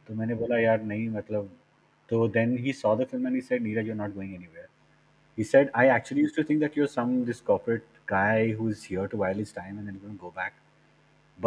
[0.08, 1.50] तो मैंने बोला यार नहीं मतलब
[2.10, 4.68] तो then he saw the film and he said, "Neeraj, you're not going anywhere."
[5.38, 9.08] He said, "I actually used to think that you're some this corporate guy who's here
[9.08, 10.54] to while his time and then you're going to go back,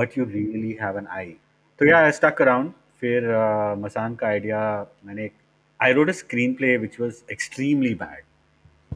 [0.00, 1.37] but you really have an eye."
[1.78, 2.72] तो yeah, I stuck around.
[3.00, 4.61] फिर uh, Masaan का idea
[5.07, 5.31] मैंने
[5.79, 8.19] I wrote a screenplay which was extremely bad,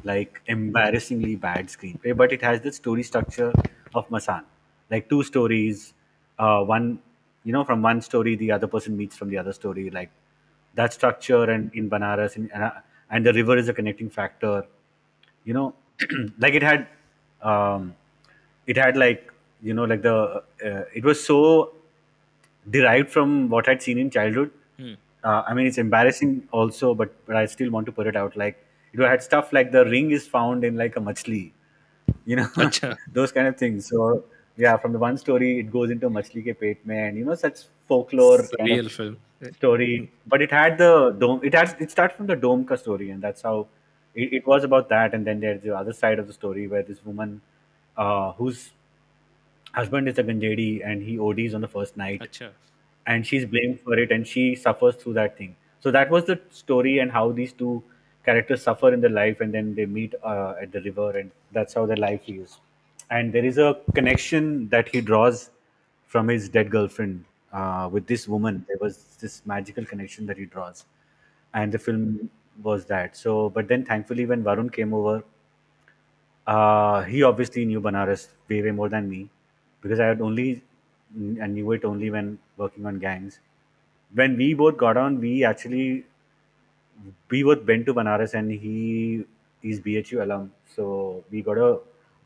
[0.03, 3.53] like embarrassingly bad screenplay, but it has the story structure
[3.93, 4.43] of Masaan,
[4.89, 5.93] like two stories,
[6.39, 6.99] uh, one,
[7.43, 10.09] you know, from one story the other person meets from the other story, like
[10.75, 12.71] that structure and in Banaras and, uh,
[13.09, 14.65] and the river is a connecting factor,
[15.43, 15.73] you know,
[16.39, 16.87] like it had,
[17.41, 17.95] um,
[18.65, 21.73] it had like you know like the uh, it was so
[22.69, 24.51] derived from what I'd seen in childhood.
[24.77, 24.93] Hmm.
[25.23, 28.35] Uh, I mean, it's embarrassing also, but but I still want to put it out.
[28.35, 31.51] Like it had stuff like the ring is found in like a machli,
[32.25, 32.47] you know,
[33.13, 33.87] those kind of things.
[33.87, 34.23] So
[34.57, 37.35] yeah, from the one story, it goes into machli ke pet mein, and you know
[37.35, 39.17] such folklore Real film.
[39.57, 40.11] story.
[40.27, 41.39] But it had the Dom.
[41.43, 43.67] It has it starts from the Dom ka story, and that's how
[44.15, 45.13] it, it was about that.
[45.13, 47.41] And then there's the other side of the story where this woman,
[47.95, 48.71] uh, whose
[49.73, 52.49] husband is a ganjedi and he ODs on the first night Acha.
[53.11, 55.55] And she's blamed for it and she suffers through that thing.
[55.79, 57.83] So that was the story and how these two
[58.25, 61.73] characters suffer in their life and then they meet uh, at the river and that's
[61.73, 62.59] how their life is.
[63.09, 65.49] And there is a connection that he draws
[66.05, 68.65] from his dead girlfriend uh, with this woman.
[68.67, 70.85] There was this magical connection that he draws.
[71.53, 72.29] And the film
[72.63, 73.17] was that.
[73.17, 75.23] So but then thankfully when varun came over
[76.47, 79.29] uh, he obviously knew Banaras way, way more than me
[79.81, 80.63] because I had only
[81.41, 83.39] I knew it only when working on gangs.
[84.13, 86.05] When we both got on, we actually
[87.29, 89.25] we both went to Banaras and he
[89.63, 91.79] is BHU alum, so we got a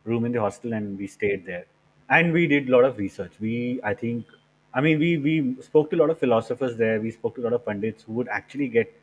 [0.03, 1.65] room in the hostel and we stayed there.
[2.09, 3.33] And we did a lot of research.
[3.39, 4.25] We I think
[4.73, 6.99] I mean we we spoke to a lot of philosophers there.
[7.01, 8.93] We spoke to a lot of pundits who would actually get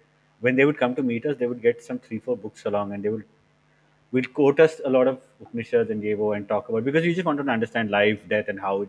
[0.41, 2.93] when they would come to meet us, they would get some three four books along
[2.93, 3.25] and they would
[4.13, 7.27] will quote us a lot of Upanishads and Yevo and talk about because we just
[7.27, 8.89] wanted to understand life, death, and how it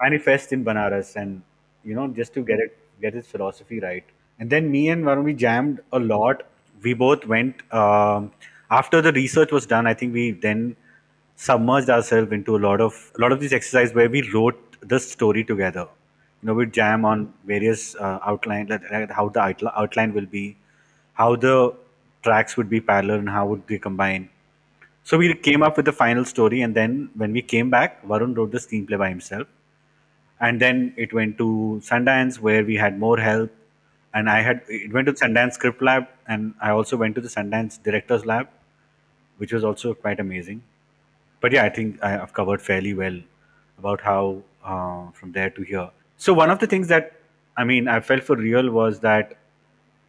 [0.00, 1.42] manifests in Banaras, and
[1.84, 4.04] you know just to get it get its philosophy right.
[4.38, 6.42] And then me and Varun we jammed a lot.
[6.82, 8.32] We both went um,
[8.70, 9.86] after the research was done.
[9.86, 10.76] I think we then
[11.36, 15.00] submerged ourselves into a lot of a lot of these exercises where we wrote the
[15.00, 15.86] story together.
[16.42, 20.56] You know, we jam on various uh, outline, like how the outline will be,
[21.14, 21.74] how the
[22.22, 24.28] tracks would be parallel, and how would they combine
[25.06, 28.34] so we came up with the final story, and then when we came back, Varun
[28.36, 29.46] wrote the screenplay by himself,
[30.40, 33.50] and then it went to Sundance where we had more help,
[34.12, 37.28] and I had it went to Sundance Script Lab, and I also went to the
[37.28, 38.48] Sundance Directors Lab,
[39.38, 40.62] which was also quite amazing.
[41.40, 43.20] But yeah, I think I- I've covered fairly well
[43.78, 45.90] about how uh, from there to here.
[46.16, 47.12] So one of the things that
[47.56, 49.36] I mean I felt for real was that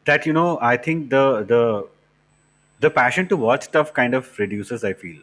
[0.05, 1.87] that you know I think the the
[2.79, 4.83] the passion to watch stuff kind of reduces.
[4.83, 5.21] I feel.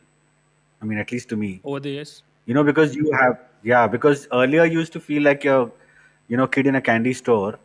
[0.81, 1.61] I mean, at least to me.
[1.65, 2.23] Over the years.
[2.47, 5.72] you know because you have yeah because earlier you used to feel like you're
[6.28, 7.60] you know kid in a candy store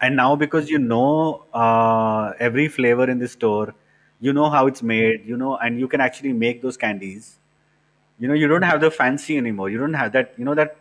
[0.00, 3.74] and now because you know uh, every flavor in the store
[4.26, 7.30] you know how it's made you know and you can actually make those candies
[8.18, 10.76] you know you don't have the fancy anymore you don't have that you know that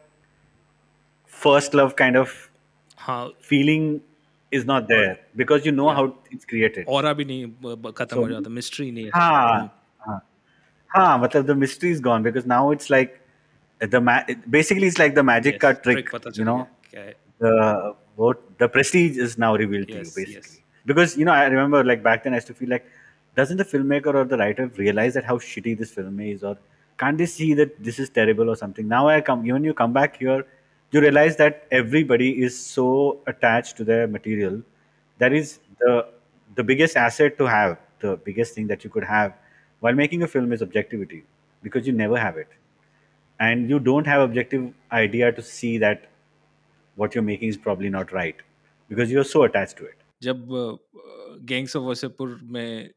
[1.46, 2.36] first love kind of
[3.08, 4.02] हाँ feeling
[4.52, 5.96] is not there because you know Yeah.
[5.96, 9.12] how it's created और भी नहीं ब- ब- खत्म So- हो जाता mystery नहीं है
[9.16, 9.60] हाँ
[10.08, 10.20] हाँ
[10.96, 13.20] हाँ मतलब the mystery is gone because now it's like
[13.91, 16.69] the ma- basically it's like the magic yes, card trick, trick you know?
[16.89, 17.15] okay.
[17.39, 20.61] the what the prestige is now revealed yes, to you basically yes.
[20.87, 22.87] because you know i remember like back then i used to feel like
[23.35, 26.45] doesn't the filmmaker or the writer realize that how shitty this film is?
[26.45, 26.59] Or
[26.99, 28.87] can't they see that this is terrible or something?
[28.87, 30.45] Now i come even you come back here
[30.91, 34.61] you realize that everybody is so attached to their material.
[35.19, 36.07] That is the
[36.55, 39.33] the biggest asset to have the biggest thing that you could have
[39.81, 41.25] while making a film is objectivity
[41.63, 42.49] because you never have it.
[43.43, 46.09] And you don't have objective idea to see that
[46.97, 48.43] what you're making is probably not right
[48.91, 49.97] because you're so attached to it.
[50.23, 50.47] जब
[51.51, 52.91] Gangs of Wasseypur में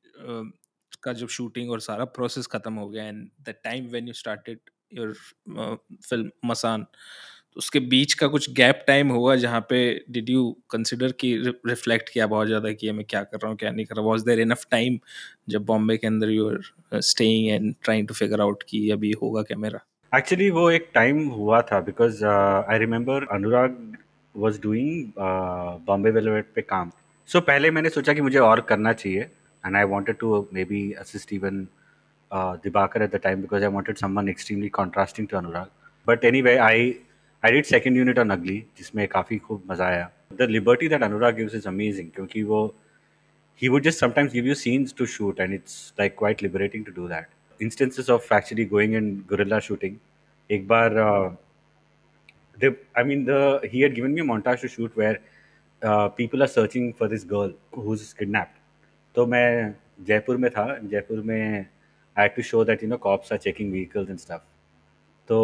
[1.04, 4.60] का जब shooting और सारा process खत्म हो गया and the time when you started
[4.94, 5.14] your
[6.10, 6.86] film Masaan
[7.58, 9.80] उसके बीच का कुछ गैप टाइम हुआ जहाँ पे
[10.12, 11.36] डिड यू कंसिडर कि
[11.68, 14.26] रिफ्लेक्ट किया बहुत ज़्यादा कि मैं क्या कर रहा हूँ, क्या नहीं कर रहा वॉज़
[14.26, 15.00] देर इनफ टाइम
[15.50, 19.42] जब बॉम्बे के अंदर you are staying and trying to figure out कि अभी होगा
[19.42, 19.80] क्या मेरा
[20.18, 23.78] एक्चुअली वो एक टाइम हुआ था because I remember Anurag
[24.36, 25.12] was doing
[25.88, 26.92] Bombay Velvet पे काम.
[27.30, 29.22] सो so, पहले मैंने सोचा कि मुझे और करना चाहिए
[29.64, 31.68] and I wanted to maybe assist even
[32.64, 35.70] Dibakar at the time because I wanted someone extremely contrasting to Anurag
[36.08, 36.90] but anyway I
[37.44, 40.10] I did second unit on Ugly जिसमें काफ़ी खूब मज़ा आया.
[40.34, 42.66] The liberty that Anurag gives is amazing क्योंकि वो
[43.62, 47.02] he would just sometimes give you scenes to shoot and it's like quite liberating to
[47.02, 47.35] do that.
[47.61, 49.99] instances of actually going and guerrilla shooting
[50.57, 51.31] ek bar uh,
[52.61, 53.41] they, i mean the
[53.73, 55.19] he had given me a montage to shoot where
[55.83, 58.57] uh, people are searching for this girl who's kidnapped
[59.15, 59.75] तो मैं
[60.07, 63.73] जयपुर में था जयपुर में I had to show that you no cops are checking
[63.73, 64.43] vehicles and stuff
[65.29, 65.39] तो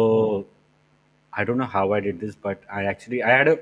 [1.37, 3.59] I don't know how I did this, but I actually I had a.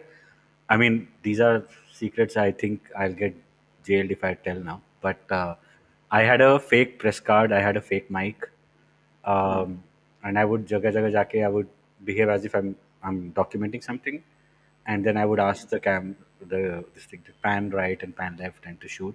[0.69, 2.37] I mean, these are secrets.
[2.37, 3.35] I think I'll get
[3.85, 4.81] jailed if I tell now.
[5.01, 5.55] But uh,
[6.12, 8.46] I had a fake press card I had a fake mic
[10.24, 11.66] and I would जगह जगह जाके I would
[12.02, 12.62] behave as if I
[13.06, 14.18] am documenting something
[14.88, 16.84] and then I would ask the cam the
[17.42, 19.14] pan right and pan left and to shoot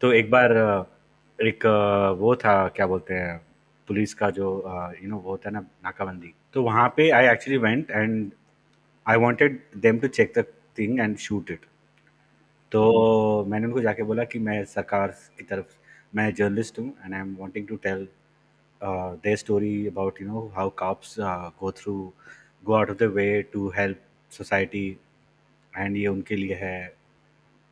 [0.00, 0.84] तो एक बार uh,
[1.38, 3.38] एक uh, वो था, क्या बोलते हैं,
[3.88, 7.26] पुलिस का जो uh, यू नो वो होता है ना, नाकाबंदी। तो वहाँ पे I
[7.26, 8.32] actually went and
[9.06, 10.44] I wanted them to check the
[10.78, 11.60] thing and shoot it
[12.72, 15.74] तो मैंने उनको जाके बोला कि मैं सरकार की तरफ़
[16.12, 18.06] मैं जर्नलिस्ट हूँ and I am wanting to tell
[19.24, 21.14] the story about you know how cops
[21.60, 21.94] go through
[22.64, 24.86] go out of the way to help society
[25.72, 26.78] and ये उनके लिए है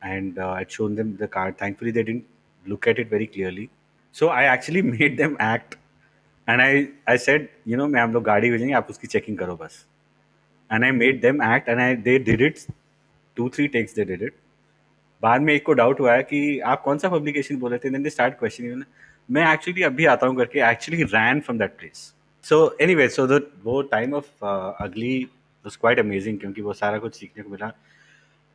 [0.02, 2.24] and I shown them the card thankfully they didn't
[2.66, 3.68] look at it very clearly
[4.14, 5.74] so I actually made them act
[6.48, 9.56] and I I said you know मैं हम लोग गाड़ी भेजेंगे, आप उसकी चेकिंग करो
[9.56, 9.86] बस.
[10.70, 12.58] And I made them act and I they did it
[13.36, 14.34] two three takes they did it
[15.22, 17.90] बाद में एक को डाउट हुआ है कि आप कौन सा पब्लिकेशन बोले थे?
[17.90, 18.84] दे स्टार्ट क्वेश्चन
[19.28, 22.12] मैं एक्चुअली अभी आता हूँ करके actually ran from that place
[22.44, 25.24] so anyway so the वो time of Ugly
[25.64, 27.72] was quite amazing क्योंकि वो सारा कुछ सीखने को मिला।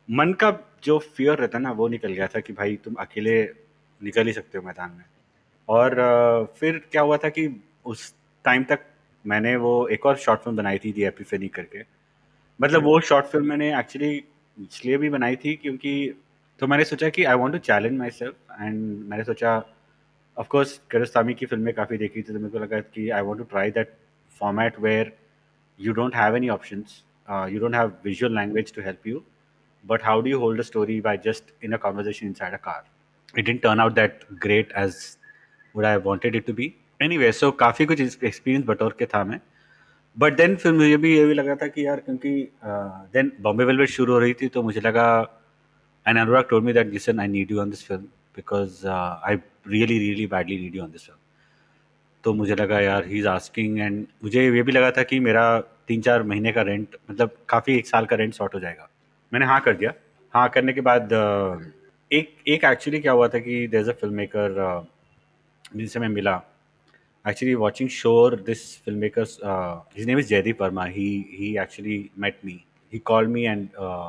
[0.08, 0.50] मन का
[0.84, 3.42] जो फियर रहता ना वो निकल गया था कि भाई तुम अकेले
[4.00, 5.04] निकल ही सकते हो मैदान में।
[5.68, 7.48] और uh, फिर क्या हुआ था कि
[7.86, 8.80] उस टाइम तक
[9.24, 11.82] मैंने वो एक और शॉर्ट फ़िल्म बनाई थी दी एपिफेनी करके।
[12.60, 14.24] मतलब वो शॉर्ट फ़िल्म मैंने एक्चुअली
[14.58, 15.92] इसलिए भी बनाई थी क्योंकि
[16.62, 19.64] तो मैंने सोचा कि I want to challenge myself and मैंने सोचा
[20.38, 23.44] ऑफकोर्स किरस्तामी की फ़िल्में काफ़ी देखी थी तो मेरे को लगा कि I want to
[23.44, 23.92] try that
[24.40, 25.12] format where
[25.80, 26.84] you don't have any option
[27.30, 29.24] you don't have visual language to help you
[29.90, 32.84] but how do you hold story story just in a conversation inside a car
[33.38, 35.16] it didn't turn out that great as
[35.76, 36.74] what I wanted it to be
[37.18, 39.40] anyway so काफ़ी कुछ experience बटोर के था मैं।
[40.18, 43.88] But then फिर मुझे भी ये भी लगा था कि यार, क्योंकि देन बॉम्बे वेलवेट
[43.88, 45.38] शुरू हो रही थी तो मुझे लगा
[46.06, 48.02] and Anurag told me that listen I need you on this film
[48.36, 49.34] because I
[49.68, 51.18] really really badly need you on this film
[52.24, 55.44] तो मुझे लगा यार ही इज़ आस्किंग एंड मुझे ये भी लगा था कि मेरा
[55.88, 58.88] तीन चार महीने का रेंट मतलब काफ़ी एक साल का रेंट शॉर्ट हो जाएगा।
[59.32, 59.92] मैंने हाँ कर दिया।
[60.34, 61.12] हाँ करने के बाद
[62.12, 64.86] एक एक एक्चुअली क्या हुआ था कि देर अ फ़िल्म मेकर
[65.76, 66.40] जिनसे मैं मिला।
[67.24, 70.86] Actually watching Shore, this filmmaker's uh, his name is Jaydeep Verma.
[70.94, 71.04] He
[71.40, 72.54] he actually met me.
[72.92, 74.08] He called me and uh,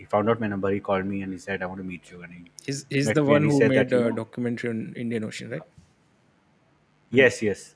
[0.00, 0.70] he found out my number.
[0.70, 3.12] He called me and he said, "I want to meet you." And he he's, he's
[3.20, 5.66] the one who made that, a know, documentary on Indian Ocean, right?
[7.22, 7.72] Yes, yes.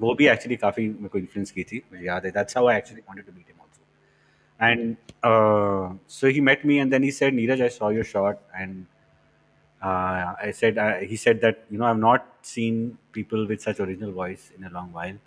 [0.00, 2.76] वो भी actually काफ़ी मेरे को influence की थी मुझे याद है that's how I
[2.78, 7.34] actually wanted to meet him also and so he met me and then he said
[7.34, 8.84] Neeraj I saw your shot and
[9.82, 13.80] uh, I said uh, he said that you know I've not seen people with such
[13.80, 15.18] original voice in a long while,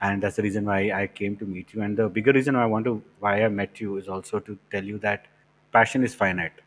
[0.00, 1.82] and that's the reason why I came to meet you.
[1.82, 4.84] And the bigger reason I want to why I met you is also to tell
[4.84, 5.26] you that
[5.73, 6.61] passion is finite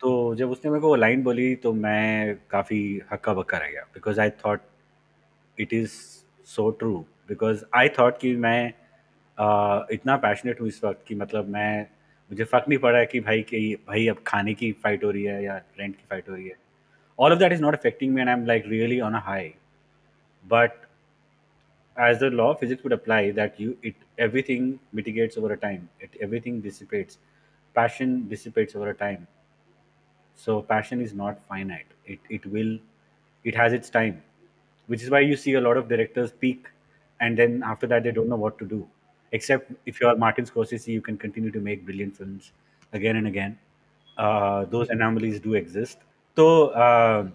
[0.00, 2.80] तो जब उसने मेरे को वो line बोली तो मैं काफ़ी
[3.12, 4.60] हक्का बक्का रह गया because I thought
[5.58, 5.92] it is
[6.46, 6.96] so true
[7.28, 11.86] because I thought कि मैं uh, इतना पैशनेट हूँ इस वक्त कि मतलब मैं
[12.30, 15.24] मुझे फ़र्क नहीं पड़ा है कि भाई कि भाई अब खाने की फ़ाइट हो रही
[15.24, 16.56] है या रेंट की फ़ाइट हो रही है।
[17.18, 19.52] All of that is not affecting me and I am like really on a high
[20.44, 20.72] but
[21.96, 23.94] as the law physics would apply that you it
[24.42, 27.18] everything mitigates over a time it everything dissipates
[27.77, 29.27] passion dissipates over a time
[30.35, 32.77] so passion is not finite it it will
[33.45, 34.21] it has its time
[34.89, 36.67] which is why you see a lot of directors peak
[37.19, 38.85] and then after that they don't know what to do
[39.31, 42.51] except if you are martin scorsese you can continue to make brilliant films
[42.93, 43.57] again and again
[44.17, 45.97] uh, those anomalies do exist
[46.37, 47.29] तो uh,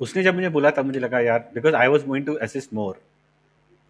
[0.00, 3.00] उसने जब मुझे बोला तब मुझे लगा यार because I was going to assist more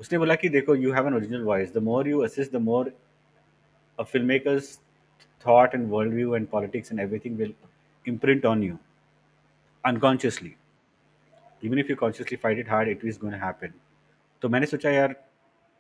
[0.01, 2.93] उसने बोला कि देखो you have an original voice the more you assist the more
[3.99, 4.79] a film makers
[5.40, 7.54] thought and worldview and politics and everything will
[8.06, 8.80] imprint on you
[9.86, 10.58] unconsciously.
[11.62, 13.74] Even if you consciously fight it hard, it is going to happen.
[14.42, 15.16] So I thought,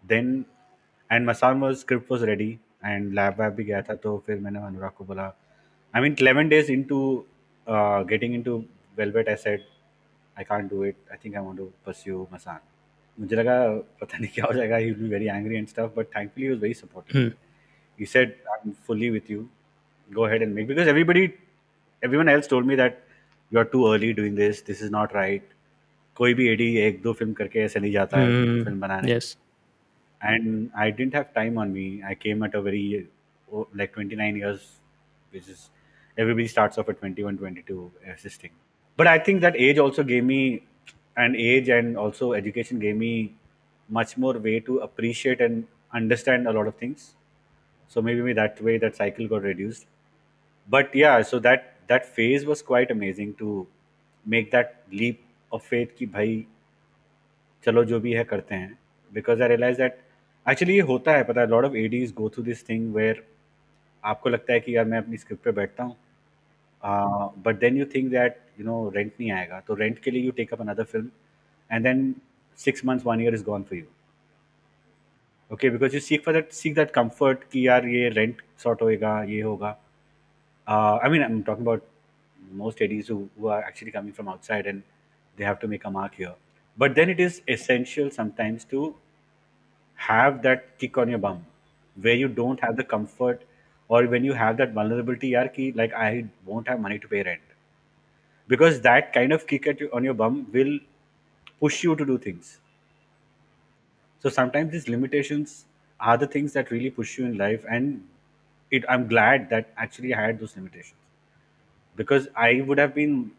[0.07, 0.45] then,
[1.09, 5.33] and Masaan's script was ready and lab lab bhi gaya tha to fir maine anurag
[5.93, 7.25] i mean 11 days into
[7.67, 8.65] uh, getting into
[8.97, 9.63] velvet i said
[10.37, 12.61] i can't do it i think i want to pursue Masaan
[13.23, 13.55] mujhe laga
[14.01, 16.53] pata nahi kya ho jayega he will be very angry and stuff but thankfully he
[16.55, 17.17] was very supportive.
[17.21, 17.42] Hmm
[17.98, 19.48] he said i'm fully with you
[20.18, 21.24] go ahead and make because everybody
[22.02, 23.02] everyone else told me that
[23.50, 25.54] you are too early doing this this is not right
[26.16, 28.64] कोई भी AD एक दो film करके ऐसे नहीं जाता है Hmm.
[28.64, 29.26] Film बनाने yes
[30.20, 32.02] and I didn't have time on me.
[32.02, 33.08] I came at a very
[33.52, 34.64] oh, like 29 years,
[35.30, 35.70] which is
[36.16, 38.50] everybody starts off at 21, 22 assisting.
[38.96, 40.40] But I think that age also gave me
[41.16, 43.36] an age and also education gave me
[43.88, 47.14] much more way to appreciate and understand a lot of things.
[47.91, 49.85] So maybe that way that cycle got reduced.
[50.67, 53.67] But yeah, so that that phase was quite amazing to
[54.25, 55.19] make that leap
[55.51, 56.45] of faith कि भाई
[57.63, 58.77] चलो जो भी है करते हैं।
[59.11, 59.99] Because I realise that
[60.45, 63.23] actually ये होता है पता है lot of ADs go through this thing where
[64.03, 65.95] आपको लगता है कि यार मैं अपनी स्क्रिप्ट पे बैठता हूँ।
[67.45, 70.31] But then you think that you know rent नहीं आएगा। तो रेंट के लिए you
[70.37, 71.09] take up another film
[71.69, 72.13] and then
[72.59, 73.85] six months one year is gone for you
[75.52, 79.22] okay because you seek for that seek that comfort कि यार ये rent sort होएगा
[79.28, 79.76] ये होगा
[80.68, 81.82] I mean I am talking about
[82.52, 84.82] most ADs who, who are actually coming from outside and
[85.36, 86.34] they have to make a mark here.
[86.76, 88.94] But then it is essential sometimes to
[89.94, 91.44] have that kick on your bum
[91.96, 93.42] where you don't have the comfort
[93.88, 97.22] or when you have that vulnerability yaar, ki, like I won't have money to pay
[97.22, 97.40] rent.
[98.48, 100.78] Because that kind of kick at you, on your bum will
[101.60, 102.58] push you to do things.
[104.23, 105.65] So sometimes these limitations
[105.99, 108.03] are the things that really push you in life and
[108.71, 110.95] it, I'm glad that actually I had those limitations
[111.95, 113.31] because I would have been,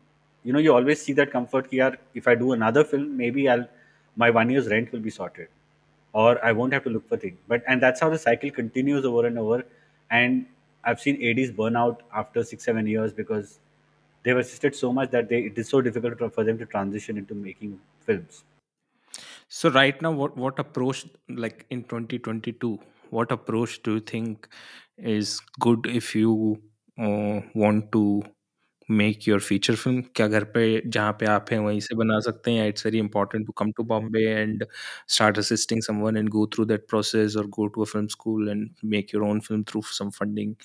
[0.44, 3.66] you know, you always see that comfort yaar, if I do another film, maybe I'll
[4.16, 5.48] my one year's rent will be sorted,
[6.12, 7.38] or I won't have to look for things.
[7.48, 9.64] But and that's how the cycle continues over and over.
[10.10, 10.46] And
[10.84, 13.58] I've seen ADs burn out after six seven years because
[14.22, 17.34] they've assisted so much that they it is so difficult for them to transition into
[17.34, 18.44] making films.
[19.47, 22.79] So right now, what what approach like in 2022?
[23.09, 24.47] What approach do you think
[24.97, 26.61] is good if you
[26.99, 28.23] uh, want to
[28.89, 30.01] make your feature film?
[30.15, 32.69] क्या घर पे जहाँ पे आप हैं वहीं से बना सकते हैं?
[32.73, 34.65] It's very important to come to Bombay and
[35.17, 38.69] start assisting someone and go through that process, or go to a film school and
[38.95, 40.55] make your own film through some funding.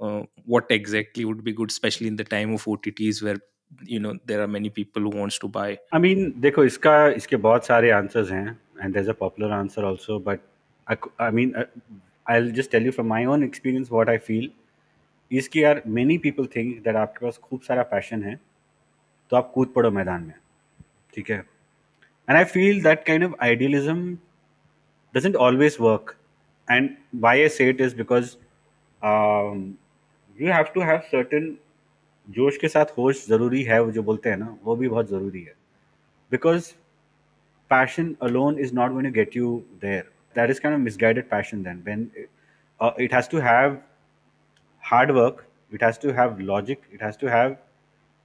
[0.00, 3.38] Uh, what exactly would be good, especially in the time of OTTs where
[3.86, 7.36] you know there are many people who wants to buy I mean, देखो इसका इसके
[7.46, 10.40] बहुत सारे answers हैं and there's a popular answer also but
[10.86, 11.64] I, cou- I mean uh,
[12.26, 14.48] I'll just tell you from my own experience what I feel
[15.30, 18.34] is कि यार many people think that आपके पास खूब सारा passion है
[19.30, 20.34] तो आप कूद पड़ो मैदान में
[21.14, 21.44] ठीक है
[22.28, 24.02] and I feel that kind of idealism
[25.14, 26.16] doesn't always work
[26.68, 28.36] and why I say it is because
[29.02, 29.78] um,
[30.36, 31.58] you have to have certain
[32.27, 35.41] जोश के साथ होश ज़रूरी है, वो जो बोलते हैं ना, वो भी बहुत ज़रूरी
[35.41, 35.53] है।
[36.31, 36.71] Because
[37.71, 40.03] passion alone is not one you get you there
[40.35, 42.09] that is kind of misguided passion then when
[42.99, 43.77] it has to have
[44.83, 47.55] hard work it has to have logic it has to have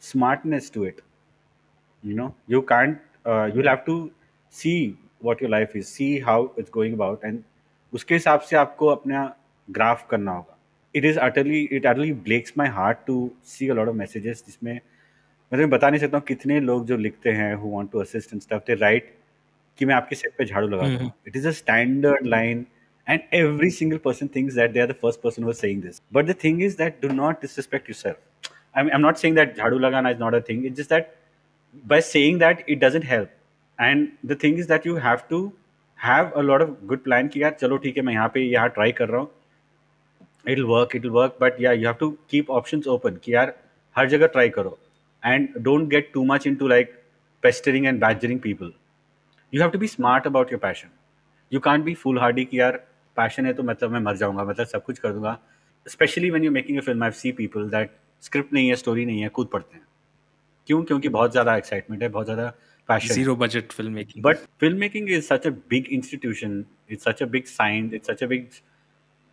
[0.02, 1.00] smartness to it
[2.04, 2.98] you know you can't
[3.56, 3.98] you have to
[4.54, 4.74] see
[5.24, 7.42] what your life is see how it's going about and
[7.92, 9.24] उसके हिसाब से आपको अपना
[9.68, 10.49] graph करना होगा।
[10.94, 14.72] It is utterly it utterly breaks my heart to see a lot of messages जिसमें
[14.72, 14.80] मैं
[15.50, 18.40] तुम्हें बता नहीं सकता हूँ कितने लोग जो लिखते हैं who want to assist in
[18.40, 19.14] stuff they write
[19.78, 22.66] कि मैं आपके सेट पे झाड़ू लगाता हूँ it is a standard line
[23.06, 26.26] and every single person things that they are the first person was saying this but
[26.26, 29.78] the thing is that do not disrespect yourself I I am not saying that झाड़ू
[29.78, 31.12] लगाना is not a thing it just that
[31.86, 33.30] by saying that it doesn't help
[33.80, 35.44] and the thing is that you have to
[35.98, 38.68] have a lot of good plan कि यार चलो ठीक है मैं यहाँ पे यहाँ
[38.68, 39.30] ट्राई कर रहा हूँ।
[40.48, 43.52] It work it work but yeah you have to keep options open कि यार
[43.96, 44.78] हर जगह ट्राई करो.
[45.22, 46.94] And don't get too much into like
[47.42, 48.72] pestering and badgering people
[49.52, 50.88] you have to be smart about your passion
[51.52, 52.76] you can't be foolhardy कि यार
[53.16, 55.38] passion है तो मतलब मैं मर जाऊँगा मतलब सब कुछ कर दूँगा.
[55.86, 57.90] Specially when you making a film I see people that
[58.22, 59.86] script नहीं है स्टोरी नहीं है कूद पढ़ते हैं.
[60.66, 60.82] क्यों?
[60.84, 62.52] क्योंकि बहुत ज़्यादा एक्साइटमेंट है बहुत ज़्यादा
[62.88, 63.14] passion.
[63.16, 64.22] Zero budget filmmaking.
[64.22, 66.54] But filmmaking is such a big institution.
[66.94, 68.46] It's such a big science It's such a big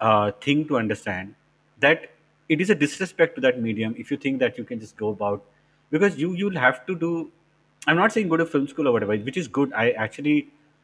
[0.01, 1.35] uh, thing to understand
[1.81, 2.09] that
[2.49, 5.11] it is a disrespect to that medium if you think that you can just go
[5.11, 5.45] about
[5.93, 7.13] because you you'll have to do
[7.87, 10.37] i'm not saying go to film school or whatever which is good i actually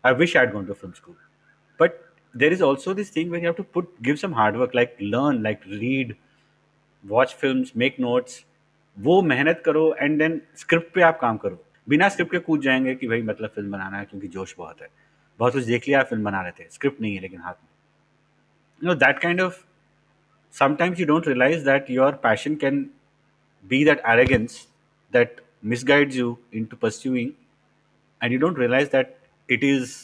[0.04, 1.16] i wish i'd gone to film school
[1.80, 2.00] but
[2.34, 4.96] there is also this thing where you have to put give some hard work like
[5.00, 6.16] learn like read
[7.04, 8.44] watch films make notes
[8.96, 12.94] वो मेहनत करो and then script पे आप काम करो बिना script के कूद जाएंगे
[12.94, 14.88] कि भाई मतलब फिल्म बनाना है क्योंकि जोश बहुत है
[15.38, 17.68] बहुत कुछ देख लिया फिल्म बना रहे थे स्क्रिप्ट नहीं है लेकिन हाथ में
[18.82, 19.64] you know that kind of
[20.50, 22.90] sometimes you don't realize that your passion can
[23.68, 24.66] be that arrogance
[25.18, 25.40] that
[25.74, 27.34] misguides you into pursuing
[28.22, 29.16] and you don't realize that
[29.48, 29.96] it is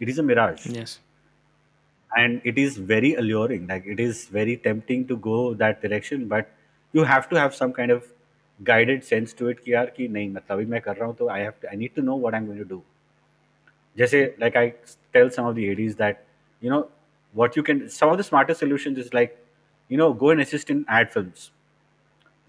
[0.00, 0.98] it is a mirage Yes.
[2.16, 6.50] and it is very alluring like it is very tempting to go that direction but
[6.92, 8.04] you have to have some kind of
[8.62, 11.28] guided sense to it कि यार कि नहीं मतलब अभी मैं कर रहा हूँ तो
[11.36, 12.82] I have to I need to know what I'm going to do
[13.98, 14.66] जैसे like I
[15.16, 16.22] tell some of the ADs that
[16.60, 16.82] you know
[17.33, 19.37] What you can some of the smarter solutions is like
[19.89, 21.49] you know go and assist in ad films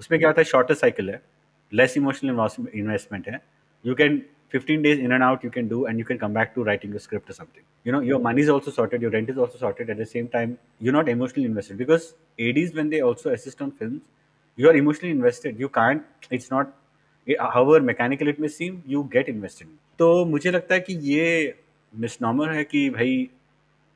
[0.00, 1.20] उसमें क्या होता है shorter cycle है
[1.72, 3.40] less emotional investment है
[3.86, 4.22] you can
[4.52, 6.94] 15 days in and out you can do and you can come back to writing
[6.94, 9.58] a script or something you know your money is also sorted your rent is also
[9.58, 12.08] sorted at the same time you're not emotionally invested because
[12.46, 14.00] ads when they also assist on films
[14.58, 16.74] you are emotionally invested you can't it's not
[17.56, 19.68] however mechanical it may seem you get invested
[19.98, 21.54] तो मुझे लगता है कि ये
[21.92, 23.14] मिसनॉमर है कि भाई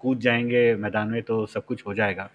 [0.04, 2.28] कूद जाएँगे मैदान में तो सब कुछ हो जाएगा।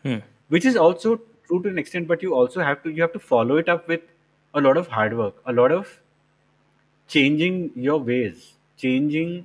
[0.51, 3.19] Which is also true to an extent but you also have to you have to
[3.29, 4.07] follow it up with
[4.53, 5.93] a lot of hard work a lot of
[7.09, 8.43] changing your ways
[8.79, 9.37] changing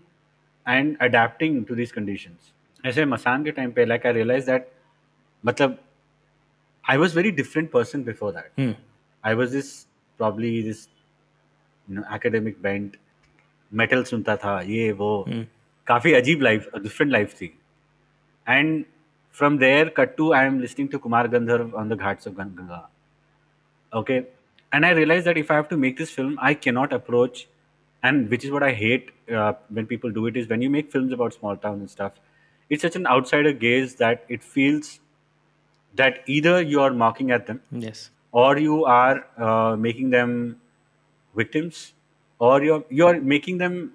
[0.67, 2.37] and adapting to this condition
[2.85, 4.69] ऐसे मसान के time पे like I realise that
[5.45, 5.79] मतलब
[6.85, 8.77] I was very different person before that
[9.25, 9.73] I was this
[10.21, 10.87] probably this
[12.15, 12.97] academic band
[13.73, 15.47] metal सुनता था ये वो। हम्म।
[15.87, 17.47] काफ़ी अजीब लाइफ डिफरेंट लाइफ थी।
[18.47, 18.85] And
[19.31, 22.87] from there, cut to I am listening to Kumar Gandharv on the Ghats of Ganga.
[23.93, 24.27] Okay.
[24.73, 27.47] And I realized that if I have to make this film, I cannot approach,
[28.03, 30.91] and which is what I hate uh, when people do it, is when you make
[30.91, 32.13] films about small towns and stuff,
[32.69, 35.01] it's such an outsider gaze that it feels
[35.95, 37.61] that either you are mocking at them.
[37.71, 38.11] Yes.
[38.33, 40.61] Or you are uh, making them
[41.37, 41.93] victims,
[42.41, 43.93] or you're, you're making them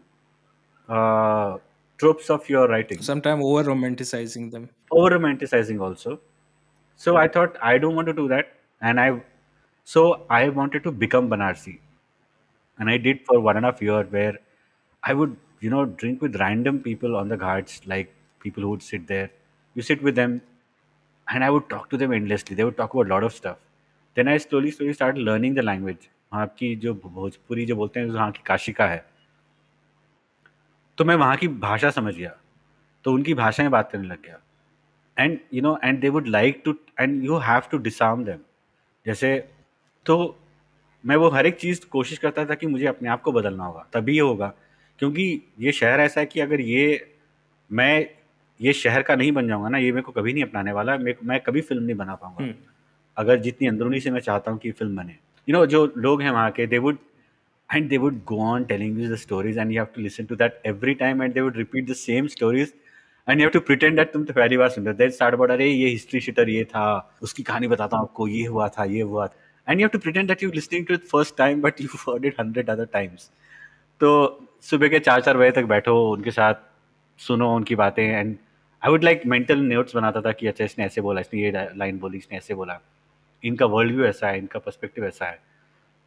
[0.88, 1.58] uh,
[2.00, 3.02] tropes of your writing.
[3.02, 4.70] Sometimes over romanticizing them.
[4.91, 6.20] Over romanticizing also.
[6.95, 8.54] So i thought i don't want to do that.
[8.82, 9.22] And i
[9.86, 11.80] so i wanted to become banarsi.
[12.80, 14.38] And i did for one and a half year where
[15.04, 18.84] i would you know drink with random people on the ghats, like people who would
[18.84, 19.30] sit there.
[19.76, 20.41] You sit with them
[21.28, 22.56] and i would talk to them endlessly.
[22.56, 23.58] They would talk about a lot of stuff.
[24.16, 26.10] Then i slowly slowly started learning the language.
[26.34, 29.06] वहाँ की जो भोजपुरी जो बोलते हैं वहाँ की काशिका है।
[31.00, 32.32] तो मैं वहाँ की भाषा समझ गया
[33.06, 34.39] तो उनकी भाषा में बात करने लग गया।
[35.18, 38.39] And you know and they would like to and you have to disarm them
[39.06, 39.38] जैसे
[40.06, 40.18] तो
[41.04, 43.86] मैं वो हर एक चीज़ कोशिश करता था कि मुझे अपने आप को बदलना होगा
[43.93, 44.54] तभी ये होगा।
[45.00, 47.14] क्योंकि ये शहर ऐसा है कि अगर ये
[47.72, 48.06] मैं
[48.62, 51.16] ये शहर का नहीं बन जाऊँगा ना ये मेरे को कभी नहीं अपनाने वाला मैं
[51.24, 52.56] मैं कभी फ़िल्म नहीं बना पाऊँगा। Hmm.
[53.18, 55.16] अगर जितनी अंदरूनी से मैं चाहता हूँ कि फ़िल्म बने।
[55.47, 56.97] यू नो जो लोग हैं वहाँ के they would
[57.70, 60.36] and they would go on telling you the stories and you have to listen to
[60.36, 62.74] that every time and they would repeat the same stories
[63.28, 65.51] and you have to pretend that तुम तो पहली बार सुन रहे हो start about
[65.51, 66.86] अरे ये history शिटर ये था
[67.24, 70.41] उसकी कहानी बताता हूँ आपको ये हुआ था ये हुआ था have to pretend that
[70.41, 73.30] you're listening to it first time but you've heard it hundred other times
[74.01, 74.09] तो
[74.70, 76.53] सुबह के चार चार बजे तक बैठो उनके साथ
[77.20, 78.36] सुनो उनकी बातें and
[78.82, 81.99] I would like mental notes बनाता था कि अच्छा इसने ऐसे बोला इसने ये लाइन
[81.99, 82.80] बोली इसने ऐसे बोला
[83.43, 85.39] इनका वर्ल्ड व्यू ऐसा है इनका पर्सपेक्टिव ऐसा है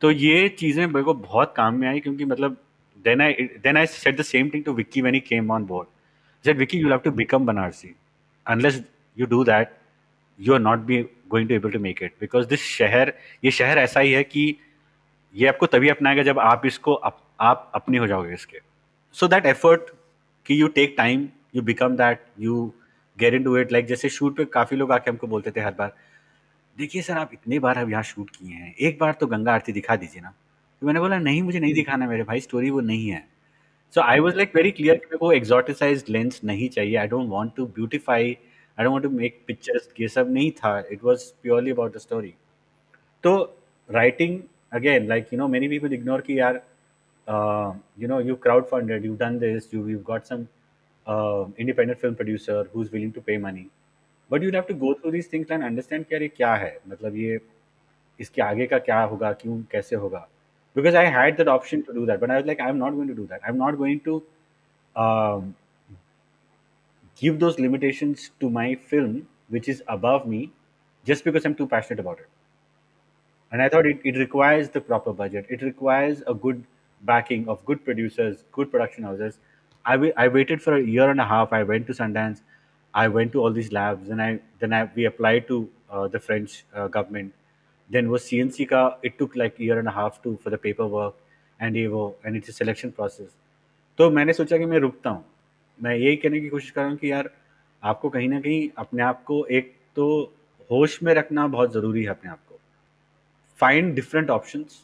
[0.02, 2.56] तो ये चीज़ें मेरे को बहुत काम में आई क्योंकि मतलब
[3.04, 5.88] then I then I set the same thing to Vicky when he came on board
[6.44, 7.94] said Vicky you have to become Banarasi
[8.46, 8.82] unless
[9.16, 9.72] you do that
[10.40, 13.12] you are not be going to able to make it because this शहर,
[13.44, 14.54] ये शहर ऐसा ही है कि
[15.34, 18.58] ये आपको तभी अपनाएगा जब आप इसको आप अपने हो जाओगे इसके।
[19.16, 19.90] सो दैट एफर्ट
[20.46, 22.72] कि you take time you become that you
[23.18, 25.94] get into it like जैसे शूट पे काफ़ी लोग आके हमको बोलते थे हर बार
[26.78, 29.72] देखिए सर आप इतने बार अब यहाँ शूट किए हैं। एक बार तो गंगा आरती
[29.72, 30.32] दिखा दीजिए ना।
[30.82, 33.24] तो मैंने बोला नहीं मुझे नहीं दिखाना मेरे भाई स्टोरी वो नहीं है।
[33.94, 37.28] So I was like very clear कि मेरे को एग्जॉटिसाइज लेंस नहीं चाहिए। I don't
[37.30, 41.24] want to beautify I don't want to make pictures ये सब नहीं था। It was
[41.42, 42.34] purely about the story
[43.24, 43.34] तो
[43.88, 44.40] writing
[44.72, 46.62] again like you know many people ignore कि यार।
[47.26, 48.34] You know you
[48.66, 50.46] crowdfunded you done this you you got some
[51.62, 53.62] independent film producer who's willing to pay money
[54.31, 56.77] but you have to go through these things and understand कि यार ये क्या है
[56.87, 57.39] मतलब ये
[58.21, 60.27] इसके आगे का क्या होगा क्यों कैसे होगा
[60.77, 63.07] because I had that option to do that, but I was like, I'm not going
[63.11, 63.45] to do that.
[63.51, 64.17] I'm not going to
[65.03, 65.47] um,
[67.17, 70.51] give those limitations to my film, which is above me,
[71.05, 72.27] just because I'm too passionate about it.
[73.51, 75.45] And I thought it, it requires the proper budget.
[75.49, 76.63] It requires a good
[77.01, 79.39] backing of good producers, good production houses.
[79.85, 81.53] I wai- I waited for a year and a half.
[81.53, 82.41] I went to Sundance.
[82.94, 84.08] I went to all these labs.
[84.08, 87.32] and I then I we applied to uh, the French uh, government.
[87.90, 88.96] Then was CNC ka.
[89.02, 91.14] It took like year and a half to for the paperwork
[91.60, 93.30] and ये वो and it's a selection process.
[93.98, 95.24] तो मैंने सोचा कि मैं रुकता हूँ
[95.82, 97.30] मैं यही कहने की कोशिश कर रहा हूँ कि यार
[97.82, 100.06] आपको कहीं ना कहीं अपने आप को एक तो
[100.70, 102.52] होश में रखना बहुत ज़रूरी है अपने आप को
[103.62, 104.78] find different options,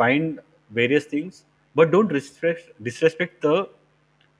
[0.00, 0.40] find
[0.70, 1.44] various things,
[1.74, 3.68] but don't disrespect, disrespect the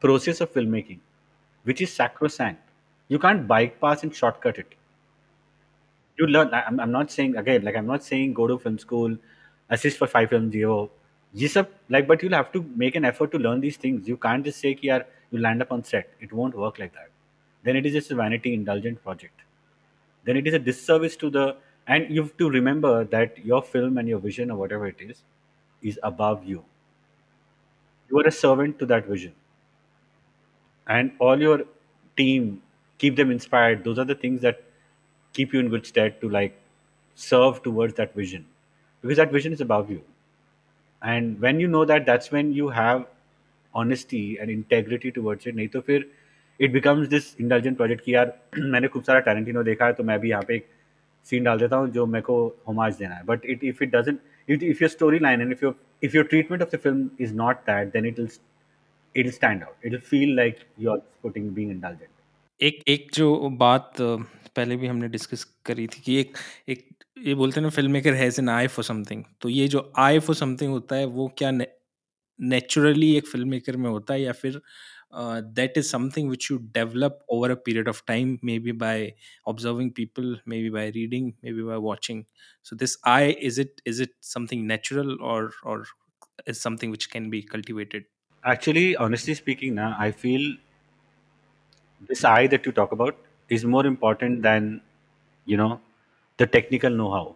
[0.03, 1.01] process of filmmaking,
[1.67, 2.61] which is sacrosanct.
[3.13, 4.75] you can't bike pass and shortcut it.
[6.19, 9.17] You learn I'm, I'm not saying again like i'm not saying go to film school
[9.71, 10.91] assist for five films zero.
[11.33, 11.57] Yes
[11.89, 14.07] like but you'll have to make an effort to learn these things.
[14.09, 16.11] You can't just say yeah you land up on set.
[16.21, 17.09] It won't work like that.
[17.65, 19.41] Then it is just a vanity indulgent project.
[20.25, 21.57] Then it is a disservice to the
[21.87, 25.23] and you have to remember that your film and your vision or whatever it is
[25.83, 26.65] is above you.
[28.09, 29.35] You are a servant to that vision.
[30.87, 31.65] And all your
[32.17, 32.63] team
[33.02, 34.64] keep them inspired those are the things that
[35.34, 36.60] keep you in good stead to like
[37.16, 38.46] serve towards that vision
[39.04, 40.02] because that vision is above you
[41.02, 43.06] and when you know that that's when you have
[43.74, 46.06] honesty and integrity towards it नहीं तो फिर
[46.60, 50.20] it becomes this indulgent project कि यार मैंने खूब सारा टैलेंटिनो देखा है तो मैं
[50.20, 50.68] भी यहाँ पे एक
[51.30, 52.38] सीन डाल देता हूँ जो मेरे को
[52.68, 55.76] होमाज देना है but it if it doesn't if if your storyline and if your
[56.02, 58.30] if your treatment of the film is not that then it'll
[59.16, 62.14] it'll stand out it'll feel like you're putting being indulgent
[62.61, 66.37] एक एक जो बात पहले भी हमने discuss करी थी कि एक
[66.69, 66.89] एक
[67.27, 70.37] ये बोलते हैं ना filmmaker has an eye for something तो ये जो आई फॉर
[70.37, 71.51] समथिंग होता है, वो क्या
[72.41, 74.61] नेचुरली एक फ़िल्म मेकर में होता है या फिर
[75.15, 79.13] that is something which you develop over a period of time maybe by
[79.49, 82.25] observing people maybe by reading maybe by watching
[82.65, 85.85] so this I is it is it something natural और और
[86.51, 88.05] is something which can be cultivated?
[88.45, 90.47] Actually, honestly speaking now i feel
[92.09, 93.17] this eye that you talk about
[93.49, 94.81] is more important than
[95.45, 95.81] you know
[96.39, 97.35] the technical know-how.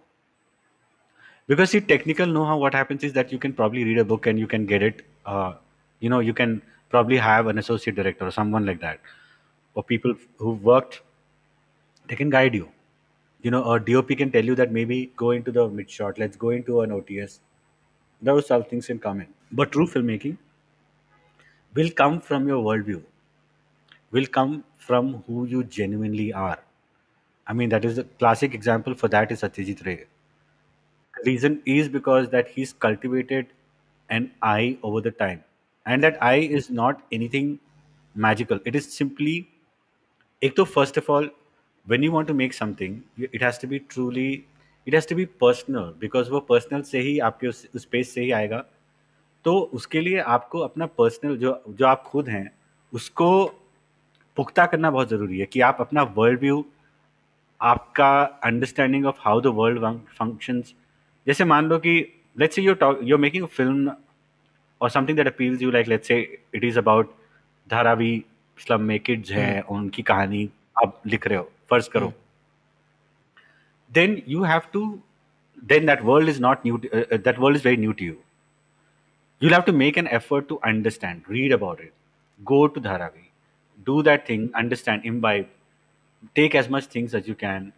[1.46, 4.38] Because see technical know-how what happens is that you can probably read a book and
[4.38, 5.54] you can get it uh,
[6.00, 9.00] you know you can probably have an associate director or someone like that
[9.74, 11.02] or people who've worked
[12.08, 12.68] they can guide you.
[13.42, 16.36] You know a dop can tell you that maybe go into the mid shot let's
[16.36, 17.38] go into an ots
[18.22, 19.28] those all things can come in.
[19.52, 20.38] But true filmmaking
[21.74, 23.02] will come from your worldview
[24.16, 24.52] will come
[24.88, 26.58] from who you genuinely are
[27.46, 29.98] i mean that is the classic example for that is satyajit ray
[31.14, 33.52] The reason is because that he's cultivated
[34.10, 35.38] an eye over the time
[35.86, 37.58] and that eye is not anything
[38.14, 39.36] magical it is simply
[40.42, 41.30] एक तो first of all
[41.86, 44.28] when you want to make something it has to be truly
[44.86, 48.30] it has to be personal because वो personal से ही आपके उस space से ही
[48.40, 48.64] आएगा
[49.44, 52.50] तो उसके लिए आपको अपना पर्सनल जो जो आप खुद हैं
[52.92, 53.30] उसको
[54.36, 56.64] पुख्ता करना बहुत ज़रूरी है कि आप अपना वर्ल्ड व्यू
[57.60, 58.10] आपका
[58.44, 59.80] understanding of how the world
[60.18, 60.62] function
[61.26, 61.94] जैसे मान लो कि
[62.36, 63.92] let's say you talk you making film
[64.80, 66.20] और something that appeals you like let's say
[66.54, 67.14] it is about
[67.68, 68.24] Dharavi
[68.58, 70.48] slum में किड्स हैं हम्म। उनकी कहानी
[70.84, 72.12] आप लिख रहे हो फ़र्ज़ करो।
[73.90, 74.82] Then you have to
[75.64, 78.14] then that world is not new that world is very new to you
[79.42, 81.92] you have to make an effort to understand read about it
[82.40, 83.25] go to Dharavi.
[83.84, 85.46] Do that thing understand imbibe
[86.34, 87.72] take as much things as you can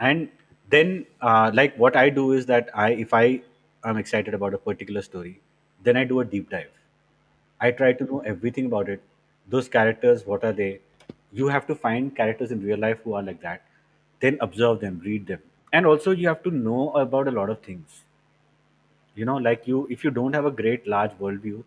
[0.00, 0.28] and
[0.70, 3.40] then uh, like what i do is that i if i
[3.84, 5.40] am excited about a particular story
[5.82, 6.74] then i do a deep dive
[7.66, 9.02] I try to know everything about it.
[9.48, 10.80] Those characters, what are they?
[11.32, 13.62] You have to find characters in real life who are like that.
[14.20, 15.40] Then observe them, read them.
[15.72, 18.02] And also, you have to know about a lot of things.
[19.14, 21.62] You know, like you, if you don't have a great, large worldview,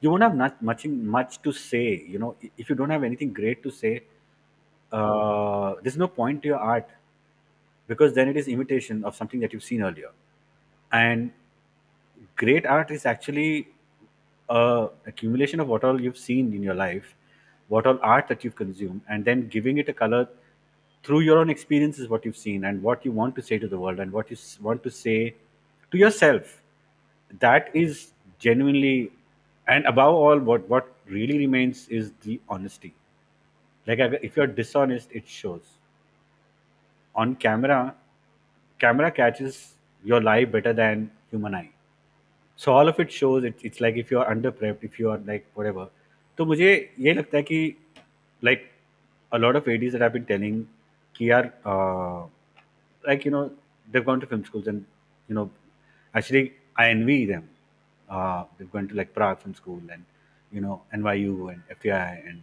[0.00, 2.04] you won't have not much, much to say.
[2.06, 4.02] You know, if you don't have anything great to say,
[4.92, 6.88] uh, there's no point to your art
[7.86, 10.10] because then it is imitation of something that you've seen earlier.
[10.92, 11.30] And
[12.36, 13.68] great art is actually
[14.48, 17.14] a accumulation of what all you've seen in your life,
[17.68, 20.28] what all art that you've consumed, and then giving it a color
[21.02, 23.78] through your own experiences what you've seen and what you want to say to the
[23.78, 25.34] world and what you want to say
[25.90, 26.60] to yourself
[27.38, 29.10] that is genuinely
[29.69, 32.93] and above all what what really remains is the honesty
[33.87, 35.77] like I- if you're dishonest it shows
[37.15, 37.95] on camera
[38.79, 41.69] camera catches your lie better than human eye
[42.55, 45.09] so all of it shows it, it's like if you are under prepped if you
[45.11, 45.87] are like whatever
[46.37, 47.75] तो मुझे ये लगता है कि
[48.43, 48.63] like
[49.33, 50.57] a lot of ADs that I've been telling
[51.17, 52.27] कि यार uh,
[53.07, 53.43] like you know
[53.91, 54.85] they've gone to film schools and
[55.29, 55.49] you know
[56.15, 56.43] actually
[56.77, 57.47] I envy them
[58.10, 60.04] uh, we've gone to like Prague film school and
[60.52, 62.42] you know NYU and FTII and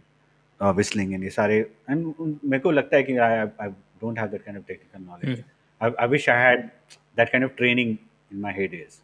[0.60, 5.38] uh, whistling and ये and me, I I don't have that kind of technical knowledge.
[5.38, 5.44] Hmm.
[5.80, 6.70] I, I wish I had
[7.16, 7.98] that kind of training
[8.30, 8.98] in my heydays.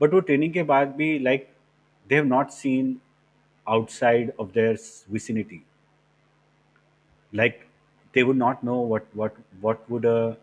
[0.00, 1.48] But वो training के बाद भी like
[2.08, 3.00] they have not seen
[3.68, 4.76] outside of their
[5.08, 5.64] vicinity.
[7.32, 7.66] Like
[8.12, 10.36] they would not know what what what would a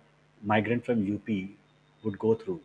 [0.44, 1.30] migrant from UP
[2.04, 2.60] would go through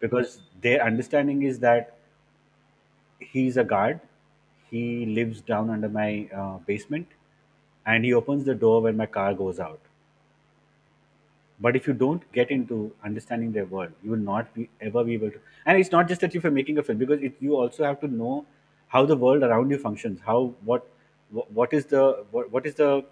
[0.00, 1.95] because their understanding is that
[3.18, 4.00] he's a guard.
[4.70, 7.06] He lives down under my uh, basement
[7.86, 9.80] and he opens the door when my car goes out.
[11.60, 15.14] But if you don't get into understanding their world you will not be ever be
[15.14, 17.56] able to and it's not just that if you're making a film because it, you
[17.56, 18.44] also have to know
[18.88, 20.86] how the world around you functions how what
[21.30, 23.04] what, is the what, what is the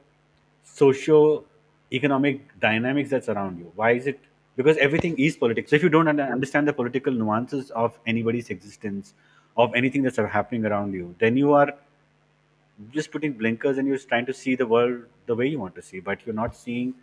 [0.62, 1.44] socio
[1.92, 3.72] economic dynamics that's around you?
[3.74, 4.20] Why is it
[4.56, 5.70] because everything is politics.
[5.70, 9.14] So if you don't under- understand the political nuances of anybody's existence
[9.57, 11.73] of anything that's happening around you then you are
[12.93, 15.81] just putting blinkers and you're trying to see the world the way you want to
[15.81, 16.93] see but you're not seeing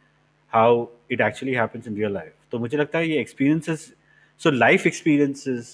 [0.49, 3.85] how it actually happens in real life तो मुझे लगता है ये experiences
[4.45, 5.73] so life experiences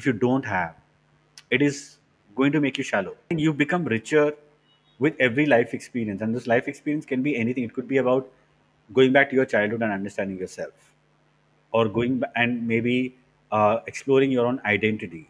[0.00, 0.74] if you don't have
[1.58, 1.80] it is
[2.40, 3.14] going to make you shallow
[3.44, 4.24] you become richer
[5.06, 8.30] with every life experience and this life experience can be anything it could be about
[9.00, 10.92] going back to your childhood and understanding yourself
[11.72, 13.14] or going ba- and maybe
[13.50, 15.28] uh, exploring your own identity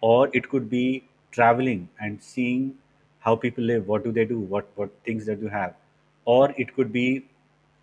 [0.00, 2.74] or it could be traveling and seeing
[3.20, 5.74] how people live what do they do what what things that you have.
[6.24, 7.24] Or it could be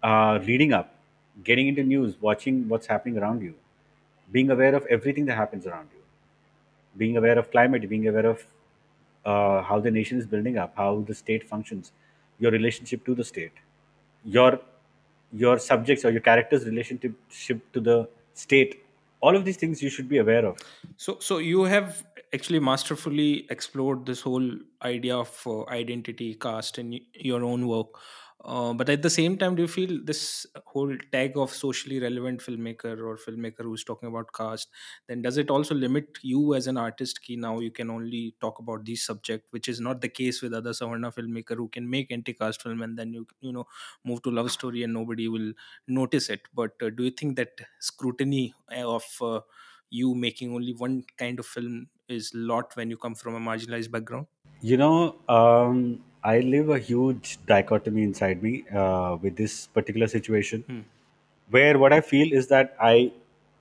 [0.04, 0.94] uh, reading up
[1.44, 3.54] getting into news watching what's happening around you
[4.32, 6.02] being aware of everything that happens around you
[6.98, 8.46] being aware of climate being aware of
[9.26, 11.92] uh, how the nation is building up how the state functions
[12.40, 13.52] your relationship to the state
[14.24, 14.60] your
[15.34, 18.84] your subjects or your character's relationship to the state
[19.22, 20.58] all of these things you should be aware of
[20.98, 24.50] So, so you have actually masterfully explored this whole
[24.84, 27.88] idea of uh, identity, caste, in your own work.
[28.48, 32.40] Uh, but at the same time, do you feel this whole tag of socially relevant
[32.40, 34.70] filmmaker or filmmaker who's talking about caste,
[35.08, 37.22] then does it also limit you as an artist?
[37.22, 40.54] Key now you can only talk about this subject, which is not the case with
[40.54, 43.66] other Savarna filmmaker who can make anti-caste film and then you you know
[44.06, 45.52] move to love story and nobody will
[45.90, 46.48] notice it.
[46.54, 49.42] But uh, do you think that scrutiny uh, of uh,
[49.90, 53.92] you making only one kind of film is lot when you come from a marginalized
[53.92, 54.28] background
[54.62, 60.64] You know, um, I live a huge dichotomy inside me uh, with this particular situation,
[60.68, 60.82] Hmm.
[61.50, 63.12] where what I feel is that I,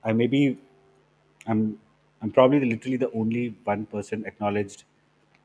[0.03, 0.57] I maybe,
[1.47, 1.79] I'm,
[2.21, 4.83] I'm probably literally the only one person acknowledged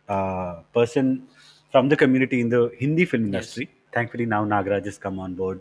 [0.08, 1.28] uh, person
[1.70, 3.68] from the community in the Hindi film yes industry.
[3.92, 5.60] Thankfully, now Nagaraj has come on board,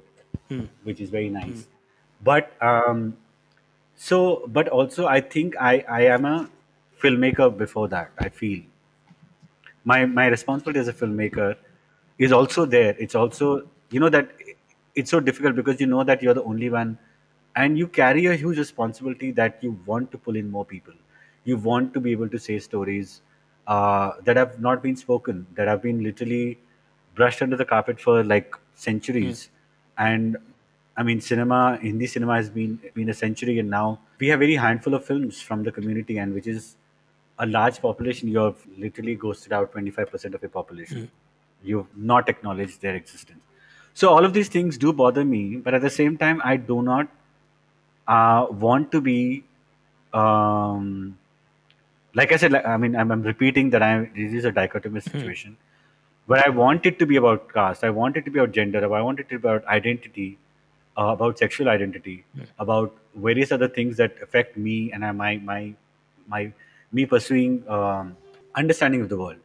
[0.49, 0.65] Hmm.
[0.83, 1.67] which is very nice.
[2.23, 3.17] But um,
[3.95, 6.49] so, but also, I think I, I am a
[7.01, 8.11] filmmaker before that.
[8.19, 8.63] I feel
[9.83, 11.55] my my responsibility as a filmmaker
[12.17, 12.95] is also there.
[12.99, 14.29] It's also you know that
[14.95, 16.97] it's so difficult because you know that you're the only one
[17.55, 20.93] and you carry a huge responsibility that you want to pull in more people.
[21.43, 23.21] You want to be able to say stories
[23.67, 26.59] uh, that have not been spoken that have been literally
[27.15, 29.49] brushed under the carpet for like centuries.
[29.97, 30.37] And
[30.97, 34.55] i mean cinema hindi cinema has been been a century and now we have very
[34.63, 36.75] handful of films from the community and which is
[37.39, 41.09] a large population, you have literally ghosted out 25% of your population.
[41.63, 43.41] You've not acknowledged their existence.
[43.93, 46.81] So, all of these things do bother me, but at the same time, I do
[46.81, 47.07] not
[48.07, 49.43] uh, want to be,
[50.13, 51.17] um,
[52.13, 55.03] like I said, like, I mean, I'm, I'm repeating that I this is a dichotomous
[55.03, 55.57] situation.
[56.27, 58.83] But I want it to be about caste, I want it to be about gender,
[58.95, 60.37] I want it to be about identity,
[60.97, 62.23] uh, about sexual identity,
[62.59, 65.73] about various other things that affect me and I, my my
[66.27, 66.53] my
[66.91, 68.15] me pursuing um,
[68.55, 69.37] understanding of the world.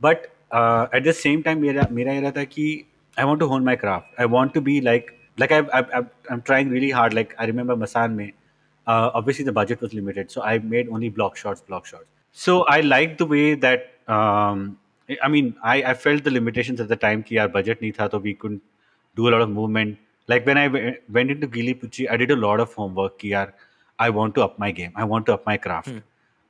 [0.00, 2.84] But uh, at the same time, मेरा मेरा ये रहा
[3.16, 4.06] I want to hone my craft.
[4.18, 7.14] I want to be like like I, I, I'm trying really hard.
[7.14, 8.32] Like I remember Masaan mein,
[8.86, 12.04] uh, obviously the budget was limited, so I made only block shots, block shots.
[12.32, 14.78] So I liked the way that um,
[15.22, 17.22] I mean I, I felt the limitations at the time.
[17.22, 18.62] Ki our budget nahi tha, so we couldn't
[19.14, 19.98] do a lot of movement.
[20.26, 23.18] Like when I went into Geeli Pucchi, I did a lot of homework.
[23.18, 23.52] Ki yaar,
[23.98, 24.92] I want to up my game.
[24.96, 25.88] I want to up my craft.
[25.88, 25.98] Hmm.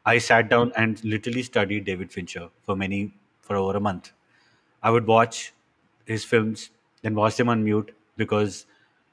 [0.07, 4.12] I sat down and literally studied David Fincher for many for over a month.
[4.82, 5.52] I would watch
[6.05, 6.70] his films,
[7.02, 8.66] then watch them on mute because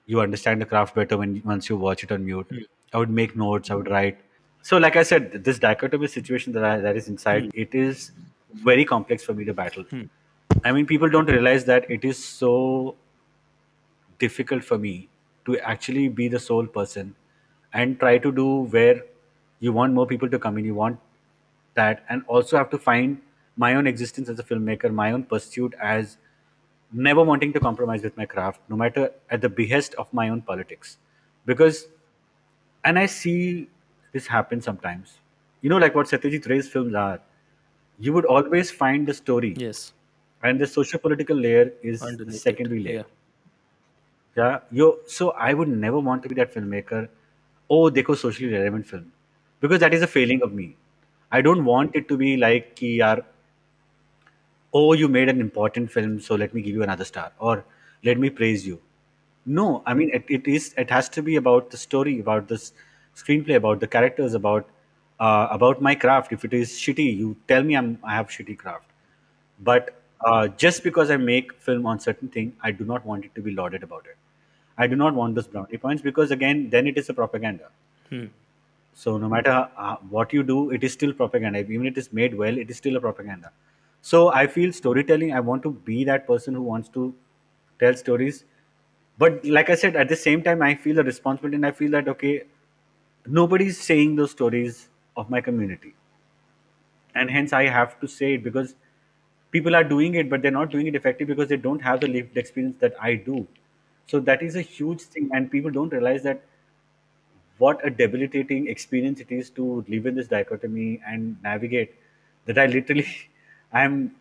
[0.05, 2.47] you understand the craft better when once you watch it on mute.
[2.49, 2.59] Hmm.
[2.93, 3.71] I would make notes.
[3.71, 4.19] I would write.
[4.63, 7.49] So, like I said, this dichotomy situation that I, that is inside hmm.
[7.53, 8.11] it is
[8.53, 9.83] very complex for me to battle.
[9.83, 10.03] Hmm.
[10.65, 12.95] I mean, people don't realize that it is so
[14.19, 15.07] difficult for me
[15.45, 17.15] to actually be the sole person
[17.73, 19.01] and try to do where
[19.61, 20.65] you want more people to come in.
[20.65, 20.99] You want
[21.75, 23.21] that, and also have to find
[23.57, 26.17] my own existence as a filmmaker, my own pursuit as
[27.07, 30.41] never wanting to compromise with my craft, no matter at the behest of my own
[30.41, 30.97] politics.
[31.45, 31.87] Because,
[32.83, 33.69] and I see
[34.11, 35.19] this happen sometimes.
[35.61, 37.19] You know, like what Satyajit Ray's films are.
[37.99, 39.93] You would always find the story, Yes.
[40.43, 42.39] and the socio-political layer is the Underneath it.
[42.39, 43.05] secondary layer.
[44.35, 44.43] Yeah.
[44.43, 44.97] Yeah, yo.
[45.05, 47.07] So I would never want to be that filmmaker.
[47.69, 49.11] Oh, देखो socially relevant film,
[49.61, 50.75] because that is a failing of me.
[51.31, 53.23] I don't want it to be like ki yaar,
[54.73, 57.63] oh you made an important film so let me give you another star or
[58.03, 58.81] let me praise you.
[59.45, 62.73] No, I mean it, it is it has to be about the story, about this
[63.15, 64.67] screenplay, about the characters, about
[65.19, 66.33] uh, about my craft.
[66.33, 68.85] If it is shitty, you tell me I'm, I have shitty craft.
[69.59, 69.95] But
[70.25, 73.41] uh, just because I make film on certain thing, I do not want it to
[73.41, 74.17] be lauded about it.
[74.77, 77.69] I do not want those brownie points because again, then it is a propaganda.
[78.09, 78.25] Hmm.
[78.93, 81.59] So no matter uh, what you do, it is still propaganda.
[81.59, 83.51] Even if it is made well, it is still a propaganda.
[84.01, 85.33] So I feel storytelling.
[85.33, 87.13] I want to be that person who wants to
[87.79, 88.43] tell stories.
[89.17, 91.91] But like I said, at the same time, I feel a responsibility, and I feel
[91.91, 92.43] that okay,
[93.27, 95.93] nobody's saying those stories of my community,
[97.15, 98.75] and hence I have to say it because
[99.51, 102.07] people are doing it, but they're not doing it effectively because they don't have the
[102.07, 103.47] lived experience that I do.
[104.07, 106.41] So that is a huge thing, and people don't realize that
[107.57, 111.93] what a debilitating experience it is to live in this dichotomy and navigate
[112.45, 113.07] that i literally
[113.73, 114.11] i'm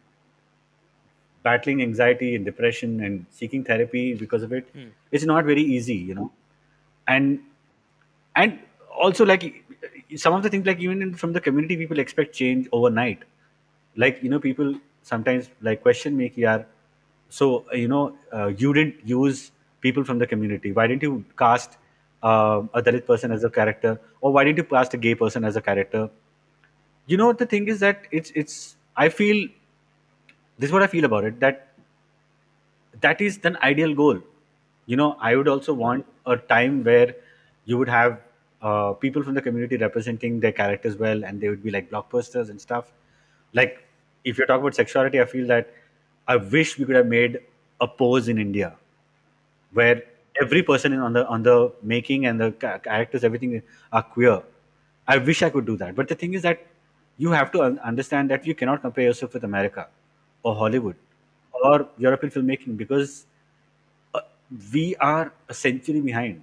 [1.42, 4.68] battling anxiety and depression and seeking therapy because of it.
[5.10, 6.32] It's not very easy you know.
[7.08, 7.40] And
[8.36, 8.58] and
[8.98, 9.64] also like
[10.16, 13.24] some of the things like even in, from the community people expect change overnight.
[13.96, 16.66] Like you know people sometimes like question me yaar
[17.28, 20.72] so you know uh, you didn't use people from the community.
[20.72, 21.78] Why didn't you cast
[22.22, 25.44] uh, a dalit person as a character or why didn't you cast a gay person
[25.44, 26.10] as a character?
[27.06, 29.48] You know the thing is that it's it's i feel
[30.58, 31.66] this is what i feel about it that
[33.00, 34.18] that is an ideal goal.
[34.86, 37.14] You know i would also want a time where
[37.64, 38.18] you would have
[38.62, 42.50] uh, people from the community representing their characters well and they would be like blockbusters
[42.50, 42.92] and stuff.
[43.52, 43.84] Like
[44.24, 45.68] if you're talking about sexuality i feel that
[46.28, 47.38] i wish we could have made
[47.80, 48.76] a pose in india
[49.72, 50.02] where
[50.40, 52.52] every person in, on the on the making and the
[52.84, 53.62] characters everything
[53.92, 54.42] are queer.
[55.08, 55.94] I wish i could do that.
[55.96, 56.66] But the thing is that
[57.18, 59.86] you have to understand that you cannot compare yourself with america
[60.42, 60.96] or hollywood
[61.52, 63.26] or european filmmaking because
[64.14, 64.20] uh,
[64.72, 66.42] we are a century behind.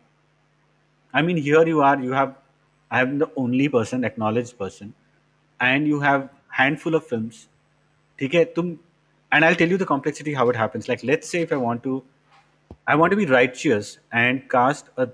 [1.13, 2.35] I mean here you are you have
[2.91, 4.93] i am the only person acknowledged person
[5.59, 7.47] and you have handful of films.
[9.31, 10.87] And i'll tell you the complexity how it happens.
[10.89, 12.03] Like let's say if i want to
[12.87, 15.09] I want to be righteous and cast a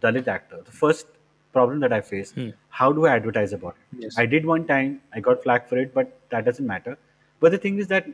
[0.00, 0.60] Dalit actor.
[0.64, 1.06] The first
[1.52, 2.50] problem that I face, hmm.
[2.68, 4.04] how do I advertise about it?
[4.04, 4.18] Yes.
[4.18, 6.98] I did one time, I got flack for it, but that doesn't matter.
[7.40, 8.06] But the thing is that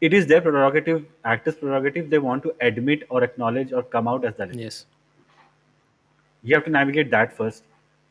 [0.00, 2.10] it is their prerogative, actors' prerogative.
[2.10, 4.86] They want to admit or acknowledge or come out as Dalit Yes.
[6.42, 7.64] you have to navigate that first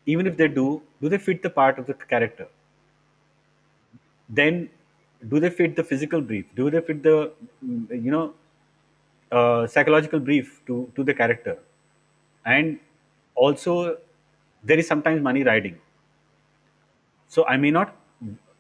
[0.06, 2.48] even if they do do they fit the part of the character
[4.30, 4.70] then
[5.30, 7.32] do they fit the physical brief do they fit the
[8.08, 8.34] you know
[9.32, 11.58] uh, psychological brief to to the character.
[12.46, 12.80] And
[13.36, 13.98] also
[14.64, 15.80] there is sometimes money riding.
[17.28, 17.96] So i may not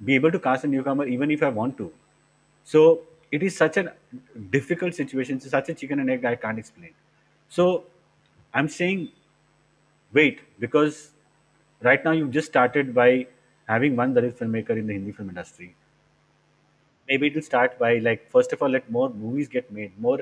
[0.03, 1.91] be able to cast a newcomer even if i want to.
[2.63, 3.01] So
[3.31, 3.93] it is such a
[4.51, 6.93] difficult situation it's such a chicken and egg i can't explain.
[7.49, 7.85] So
[8.53, 9.09] i'm saying
[10.13, 11.11] wait because
[11.81, 13.27] right now you've just started by
[13.67, 15.75] having one Dalit filmmaker in the Hindi film industry.
[17.07, 20.19] Maybe it will start by like first of all let more movies get made, more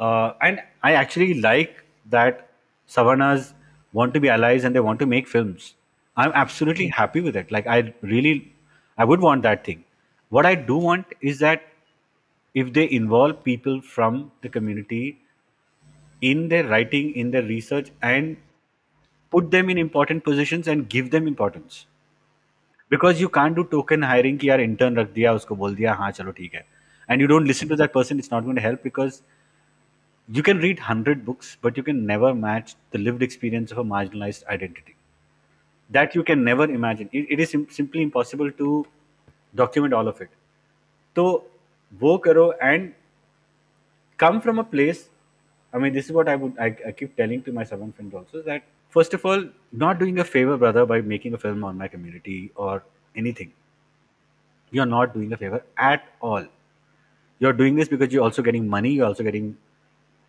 [0.00, 2.48] uh, and I actually like that
[2.88, 3.52] Savarnas
[3.92, 5.74] want to be allies and they want to make films.
[6.16, 7.50] I'm absolutely happy with it.
[7.50, 8.52] Like I really
[8.98, 9.84] I would want that thing.
[10.28, 11.62] What I do want is that
[12.54, 15.18] if they involve people from the community
[16.20, 18.36] in their writing, in their research, and
[19.30, 21.86] put them in important positions and give them importance
[22.88, 26.10] because you can't do token hiring कि यार intern रख दिया उसको बोल दिया हाँ
[26.18, 26.64] चलो ठीक है
[27.10, 29.22] and you don't listen to that person it's not going to help because
[30.33, 33.83] you can read 100 books but you can never match the lived experience of a
[33.83, 34.95] marginalized identity.
[35.89, 37.09] That you can never imagine.
[37.11, 38.85] It, it is simply impossible to
[39.55, 40.29] document all of it.
[41.15, 41.43] So
[41.99, 42.93] wo karo and
[44.17, 45.09] come from a place
[45.73, 48.13] i mean this is what i would i, I keep telling to my seven friends
[48.13, 51.77] also that first of all not doing a favor brother by making a film on
[51.77, 52.83] my community or
[53.15, 53.51] anything.
[54.73, 56.45] You're not doing a favor at all.
[57.39, 59.57] You're doing this because you're also getting money you're also getting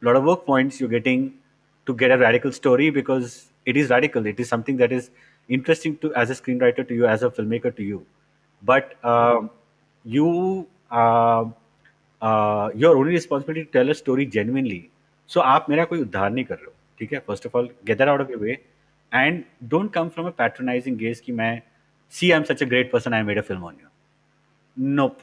[0.02, 1.34] a lot of work points you're getting
[1.88, 5.10] to get a radical story because it is radical it is something that is
[5.50, 8.06] interesting to as a screenwriter to you as a filmmaker to you
[8.64, 9.50] but um
[10.06, 10.28] you
[10.92, 11.46] uh,
[12.22, 14.82] uh, your only responsibility to tell a story genuinely
[15.30, 17.98] so आप मेरा कोई उद्धार नहीं कर रहे हो ठीक है first of all get
[17.98, 18.58] that out of your way
[19.14, 21.62] and don't come from a patronising gauge कि मैं
[22.12, 23.88] सी I am such a great person I made a film on you
[24.78, 25.22] nope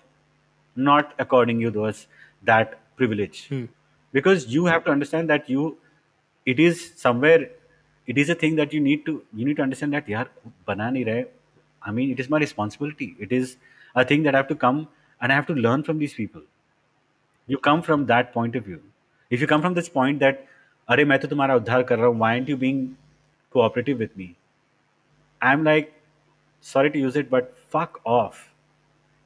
[0.76, 2.06] not according you was
[2.44, 3.48] that privilege
[4.12, 5.76] because you have to understand that you
[6.46, 7.50] it is somewhere
[8.06, 10.26] it is a thing that you need to you need to understand that yaar
[10.70, 11.22] bana nahi rahe
[11.90, 13.56] i mean it is my responsibility it is
[14.02, 14.82] a thing that i have to come
[15.20, 16.44] and i have to learn from these people
[17.54, 18.80] you come from that point of view
[19.30, 20.44] if you come from this point that
[20.92, 22.80] अरे मैं तो तुम्हारा उद्धार कर रहा हूँ why aren't you being
[23.56, 24.26] cooperative with me
[25.50, 25.92] i'm like
[26.72, 28.42] sorry to use it but fuck off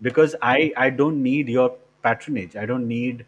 [0.01, 1.69] because I I don't need your
[2.03, 2.57] patronage.
[2.57, 3.25] I don't need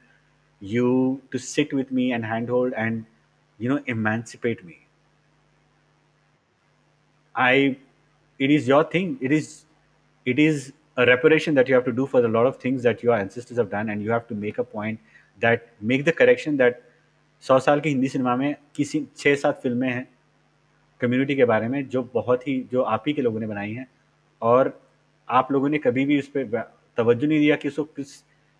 [0.61, 3.05] you to sit with me and handhold and
[3.59, 4.77] you know emancipate me.
[7.35, 7.77] I
[8.39, 9.17] it is your thing.
[9.21, 9.65] It is
[10.25, 13.03] it is a reparation that you have to do for a lot of things that
[13.03, 14.99] your ancestors have done, and you have to make a point
[15.41, 16.81] that make the correction that
[17.43, 20.07] सौ साल की Hindi cinema में किसी छः सात फ़िल्में हैं
[21.01, 23.87] community के बारे में जो बहुत ही जो आप ही के लोगों ने बनाई हैं
[24.41, 24.71] और
[25.29, 26.61] आप लोगों ने कभी भी उस पर
[26.97, 28.13] तवज्जो नहीं दिया कि उसको किस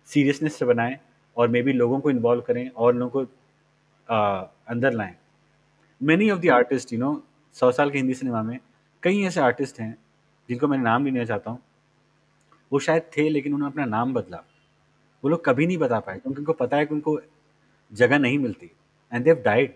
[0.06, 0.96] सीरियसनेस से बनाएँ
[1.36, 3.32] और मे बी लोगों को इन्वॉल्व करें और लोगों को
[4.08, 5.14] आ, अंदर लाएँ।
[6.00, 7.22] Many of the artist you know
[7.56, 8.58] सौ साल के हिंदी सिनेमा में
[9.02, 9.96] कई ऐसे आर्टिस्ट हैं
[10.48, 11.60] जिनको मैं नाम भी लेना चाहता हूँ।
[12.72, 14.42] वो शायद थे लेकिन उन्होंने अपना नाम बदला।
[15.24, 17.20] वो लोग कभी नहीं बता पाए क्योंकि उनको पता है कि उनको
[17.92, 18.70] जगह नहीं मिलती
[19.12, 19.74] and they've died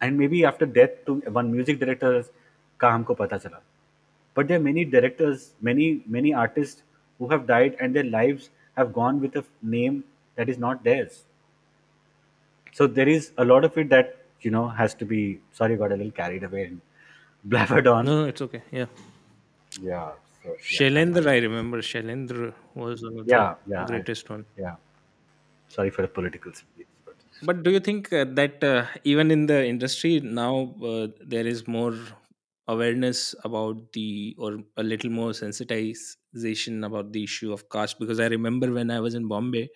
[0.00, 2.22] and maybe after death to one music director
[2.80, 3.62] का हमको पता चला।
[4.36, 6.82] But there are directors many many artists
[7.20, 10.04] who have died and their lives have gone with a name
[10.36, 11.24] that is not theirs
[12.72, 15.92] so there is a lot of it that you know has to be sorry got
[15.92, 16.80] a little carried away and
[17.48, 18.62] blabbered on No, it's okay.
[18.72, 18.86] Yeah.
[19.82, 20.12] yeah
[20.42, 24.44] so, yeah Shailendra, I remember Shailendra was one of yeah the yeah I- greatest one.
[24.56, 24.76] yeah
[25.68, 27.14] sorry for the political speech but
[27.48, 31.66] But do you think uh, that uh, even in the industry now uh, there is
[31.68, 31.94] more
[32.68, 37.98] awareness about the or a little more sensitization about the issue of caste.
[37.98, 39.68] Because i remember when i was in bombay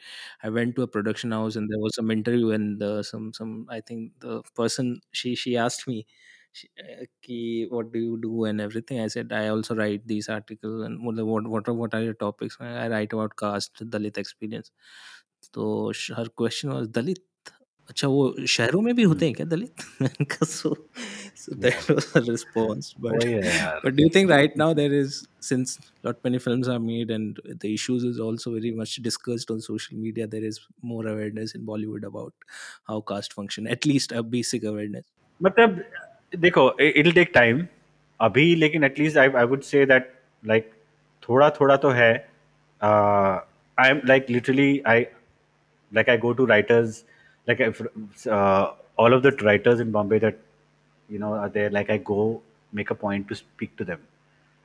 [0.43, 3.81] i went to a production house and there was some interview and some some i
[3.81, 6.07] think the person she she asked me
[6.53, 9.01] she, uh, ki, what do you do and everything?
[9.01, 12.15] I said i also write these articles and what what what are, what are your
[12.15, 12.57] topics?
[12.61, 14.73] I write about caste dalit experience.
[15.55, 17.19] So her question was dalit
[17.91, 19.81] अच्छा वो शहरों में भी होते हैं। क्या Dalit?
[20.45, 20.75] So
[21.37, 23.25] so that was a response but
[23.85, 27.41] but do you think right now there is since lot many films are made and
[27.49, 31.65] the issues is also very much discussed on social media there is more awareness in
[31.67, 32.33] Bollywood about
[32.89, 35.05] how caste function at least a basic awareness
[35.43, 35.85] मतलब
[36.39, 37.67] देखो it will take time
[38.21, 40.13] अभी लेकिन at least I I would say that
[40.47, 40.71] like
[41.29, 42.13] थोड़ा थोड़ा तो है।
[42.83, 45.01] I am like literally I
[45.95, 47.05] like I go to writers
[47.48, 47.82] like if,
[48.28, 50.38] uh, all of the writers in Bombay that
[51.10, 51.70] you know are there.
[51.70, 52.42] Like I go
[52.74, 54.00] make a point to speak to them,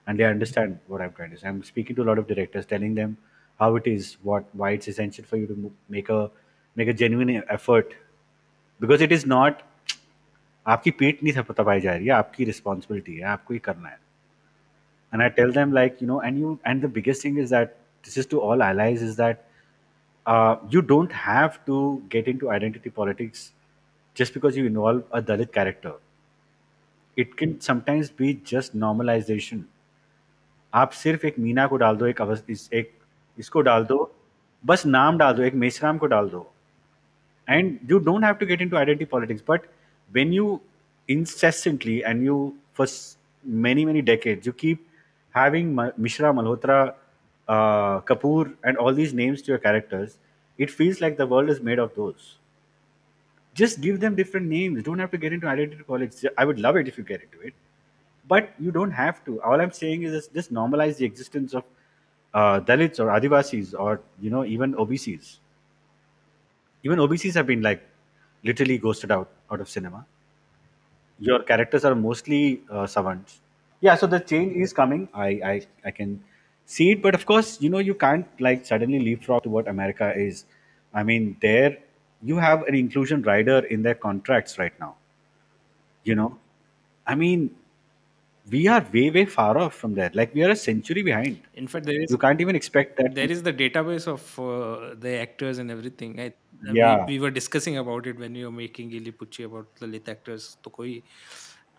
[0.06, 1.48] and they understand what I'm trying to say.
[1.48, 3.16] I'm speaking to a lot of directors, telling them
[3.58, 6.30] how it is, what why it's essential for you to mo- make a
[6.76, 7.92] make a genuine effort,
[8.80, 9.62] because it is not
[10.68, 13.98] आपकी पीठ नहीं थप- तपाई जा रही है आपकी responsibility है आपको ही करना है
[15.12, 17.76] and I tell them like you know and you and the biggest thing is that
[18.04, 19.40] this is to all allies is that
[20.26, 23.52] uh, you don't have to get into identity politics
[24.16, 25.94] just because you involve a Dalit character.
[27.16, 29.62] It can sometimes be just normalization.
[30.74, 32.92] आप सिर्फ एक मीना को डाल दो एक अवस्थ इस, एक
[33.38, 34.16] इसको डाल दो
[34.66, 36.46] बस नाम डाल दो एक मेसराम को डाल दो
[37.48, 39.64] and you don't have to get into identity politics but
[40.10, 40.60] when you
[41.08, 42.36] incessantly and you
[42.78, 43.16] for s-
[43.66, 44.84] many many decades you keep
[45.34, 46.76] having Ma- mishra malhotra
[47.47, 50.17] uh, kapoor and all these names to your characters
[50.57, 52.37] it feels like the world is made of those
[53.53, 56.75] just give them different names don't have to get into identity politics i would love
[56.75, 57.53] it if you get into it
[58.27, 61.63] but you don't have to all i'm saying is just, just normalize the existence of
[62.33, 65.37] uh, dalits or adivasis or you know even obcs
[66.83, 67.81] even OBCs have been like
[68.43, 70.05] literally ghosted out out of cinema.
[71.19, 73.39] Your characters are mostly uh, savarnas.
[73.81, 75.07] Yeah, so the change is coming.
[75.13, 76.23] I, I I can
[76.65, 77.01] see it.
[77.01, 80.45] But of course, you know, you can't like suddenly leapfrog to what America is.
[80.93, 81.77] I mean, there
[82.21, 84.95] you have an inclusion rider in their contracts right now.
[86.03, 86.37] You know,
[87.05, 87.55] I mean,
[88.49, 90.15] we are way way far off from that.
[90.15, 91.39] Like we are a century behind.
[91.55, 93.15] In fact, there is you can't even expect that.
[93.15, 96.19] There is the database of uh, the actors and everything.
[96.19, 99.45] I, I yeah, mean, we, were discussing about it when we were making Geeli Pucchi
[99.45, 100.57] about Dalit actors.
[100.63, 101.01] To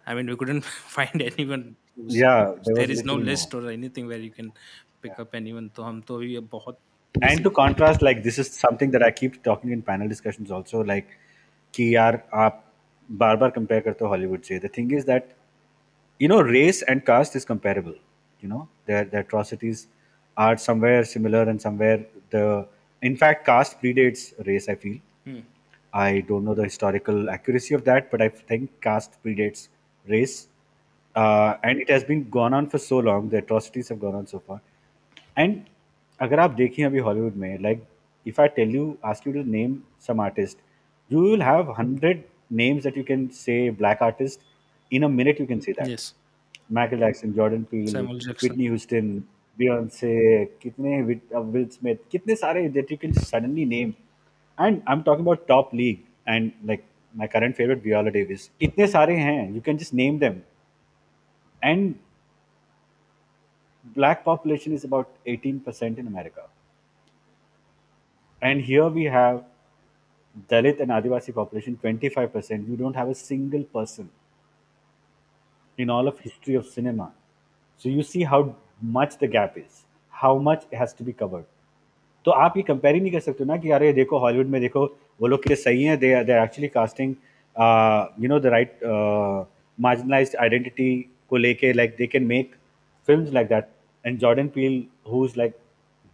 [0.07, 0.65] I mean, we couldn't
[0.97, 4.32] find anyone who's- Yeah, there there was is no little list or anything where you
[4.40, 4.52] can
[5.06, 5.70] pick up anyone.
[5.76, 6.78] तो हम तो अभी बहुत
[7.28, 10.84] and to contrast like this is something that i keep talking in panel discussions also
[10.92, 11.10] like
[11.76, 12.64] कि यार आप
[13.24, 15.26] बार बार compare करते हो हॉलीवुड से the thing is that
[16.24, 17.94] you know race and caste is comparable
[18.44, 19.80] you know their the atrocities
[20.38, 21.98] are somewhere similar and somewhere
[22.36, 22.44] the
[23.10, 24.98] in fact caste predates race i feel
[25.30, 25.42] Hmm.
[26.04, 29.66] i don't know the historical accuracy of that but i think caste predates
[30.16, 30.36] race
[31.16, 34.28] uh, and it has been gone on for so long the atrocities have gone on
[34.28, 34.62] so far
[35.38, 35.62] and
[36.20, 37.84] अगर आप देखें अभी Hollywood में like
[38.26, 39.76] if I tell you ask you to name
[40.08, 40.58] some artist
[41.12, 42.24] you will have hundred
[42.54, 44.40] names that you can say black artist
[44.92, 46.14] in a minute you can say that yes.
[46.74, 48.44] Michael Jackson Jordan peel Samuel Jackson.
[48.44, 49.10] Whitney Houston
[49.58, 53.94] Beyonce कितने Will Smith कितने सारे that you can suddenly name
[54.58, 55.98] and I am talking about top league
[56.28, 56.84] and like
[57.14, 60.40] my current favourite Viola Davis इतने सारे हैं you can just name them
[61.66, 61.94] and
[63.96, 66.44] black population is about 18% in America.
[68.42, 69.44] And here we have
[70.50, 72.68] Dalit and Adivasi population 25%.
[72.68, 74.10] You don't have a single person
[75.78, 77.12] in all of history of cinema.
[77.78, 81.46] So you see how much the gap is, how much has to be covered.
[82.26, 84.60] तो आप ये compare ही नहीं कर सकते ना कि यार ये देखो हॉलीवुड में
[84.62, 84.86] देखो
[85.22, 87.16] वो लोग कितने सही हैं दे they actually casting
[88.24, 88.80] you know the right
[89.86, 90.90] marginalised identity
[91.31, 92.55] को लेके like they can make
[93.09, 93.69] film like that
[94.05, 95.55] and Jordan Peele who is like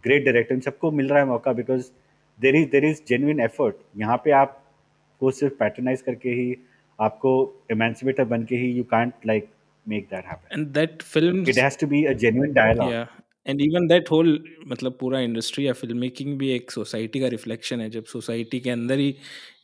[0.04, 1.90] great director in सबको मिल रहा है मौका because
[2.38, 6.54] there is there is genuine effort यहाँ पे आपको सिर्फ़ पैटर्नाइज करके ही
[6.98, 7.32] आपको
[7.72, 9.48] एमेंसिपेटर बन के ही you can't like
[9.86, 10.46] make that happen.
[10.50, 12.92] And that film It has to be a genuine dialogue.
[12.92, 13.06] या
[13.46, 14.28] एंड इवन दैट होल
[14.68, 18.70] मतलब पूरा इंडस्ट्री या फ़िल्म मेकिंग भी एक सोसाइटी का रिफ्लेक्शन है। जब सोसाइटी के
[18.70, 19.14] अंदर ही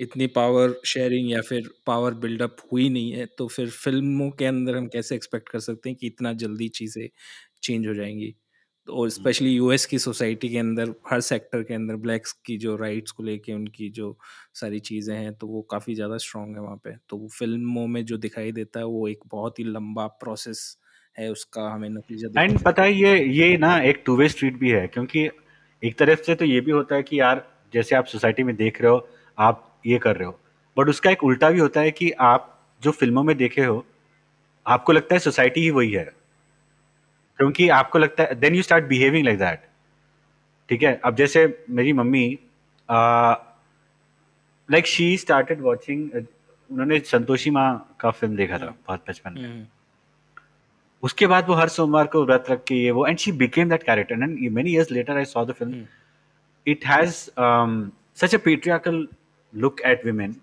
[0.01, 4.76] इतनी पावर शेयरिंग या फिर पावर बिल्डअप हुई नहीं है तो फिर फ़िल्मों के अंदर
[4.76, 7.09] हम कैसे एक्सपेक्ट कर सकते हैं कि इतना जल्दी चीज़ें
[7.62, 8.35] चेंज हो जाएँगी?
[8.89, 12.76] तो और स्पेशली यूएस की सोसाइटी के अंदर हर सेक्टर के अंदर ब्लैक्स की जो
[12.76, 14.16] राइट्स को लेके उनकी जो
[14.55, 18.05] सारी चीज़ें हैं तो वो काफ़ी ज़्यादा स्ट्रांग है वहाँ पे। तो वो फ़िल्मों में
[18.07, 20.64] जो दिखाई देता है वो एक बहुत ही लंबा प्रोसेस
[21.18, 24.70] है उसका हमें नतीजा एंड पता है ये ये ना एक टू वे स्ट्रीट भी
[24.70, 25.28] है क्योंकि
[25.82, 28.80] एक तरफ़ से तो ये भी होता है कि यार जैसे आप सोसाइटी में देख
[28.82, 29.08] रहे हो
[29.38, 30.38] आप ये कर रहे हो।
[30.76, 33.84] बट उसका एक उल्टा भी होता है कि आप जो फ़िल्मों में देखे हो
[34.66, 36.04] आपको लगता है सोसाइटी ही वही है।
[37.38, 39.62] क्योंकि आपको लगता है then you start behaving like that
[40.68, 41.00] ठीक है?
[41.04, 42.38] अब जैसे मेरी mummy
[44.68, 49.64] like she started watching उन्होंने संतोषी माँ का फ़िल्म देखा था बहुत बचपन में। हम्म,
[51.03, 53.82] उसके बाद वो हर सोमवार को व्रत रख के ये वो and she became that
[53.82, 55.84] character and many years later I saw the film
[56.66, 57.12] it has
[58.20, 59.07] such a patriarchal
[59.55, 60.34] look at women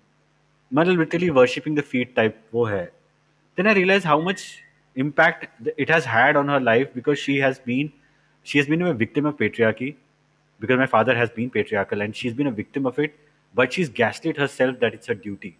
[0.71, 2.83] मतलब literally worshipping the feet type वो है.
[3.57, 4.45] Then I realise how much
[4.95, 7.91] impact it has had on her life because she has been
[8.47, 9.89] she has been a victim of patriarchy
[10.61, 13.15] because my father has been patriarchal and she is been a victim of it
[13.55, 15.53] but she is gaslighted herself that it's a duty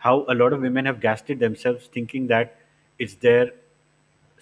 [0.00, 2.54] how a lot of women have gaslighted themselves thinking that
[3.00, 3.52] it's their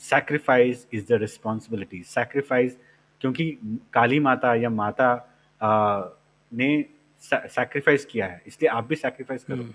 [0.01, 2.03] sacrifice is the responsibility.
[2.03, 2.73] Sacrifice
[3.21, 3.59] क्योंकि
[3.93, 5.33] काली माता या माता
[5.63, 6.03] आ,
[6.53, 6.85] ने
[7.23, 9.75] sacrifice किया है इसलिए आप भी सैक्रिफाइस करो। हम्म।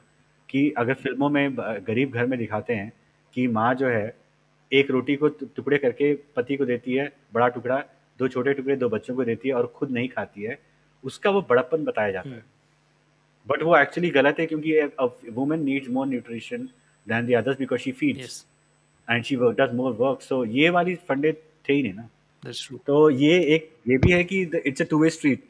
[0.49, 1.55] कि अगर फ़िल्मों में
[1.87, 2.91] गरीब घर में दिखाते हैं
[3.33, 4.15] कि माँ जो है
[4.71, 7.83] एक रोटी को टुकड़े करके पति को देती है बड़ा टुकड़ा
[8.19, 10.59] दो छोटे टुकड़े दो बच्चों को देती है और खुद नहीं खाती है
[11.03, 14.81] उसका वो बड़प्पन बताया जाता है। हम्म। बट वो एक्चुअली गलत है क्योंकि
[15.31, 16.69] women needs more nutrition
[17.07, 18.45] than the others because she feeds
[19.11, 22.09] and she work does more work so ये वाली फंडे थे ही नहीं ना
[22.87, 25.43] तो ये एक ये भी है कि it's a two way street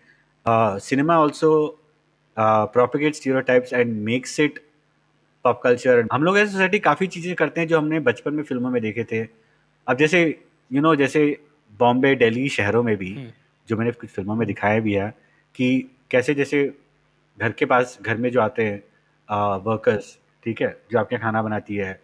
[0.81, 1.77] cinema also
[2.37, 4.59] propagate stereotypes and makes it
[5.43, 8.71] pop culture हम लोग ऐसी सोसाइटी काफ़ी चीज़ें करते हैं जो हमने बचपन में फ़िल्मों
[8.71, 9.27] में देखे थे
[9.87, 10.35] अब जैसे यू
[10.71, 11.37] you नो know, जैसे
[11.79, 13.31] बॉम्बे दिल्ली शहरों में भी।
[13.67, 15.09] जो मैंने कुछ फ़िल्मों में दिखाया भी है
[15.55, 16.73] कि कैसे जैसे
[17.39, 18.83] घर के पास घर में जो आते हैं
[19.65, 22.01] वर्कर्स ठीक है जो आपके खाना बनाती है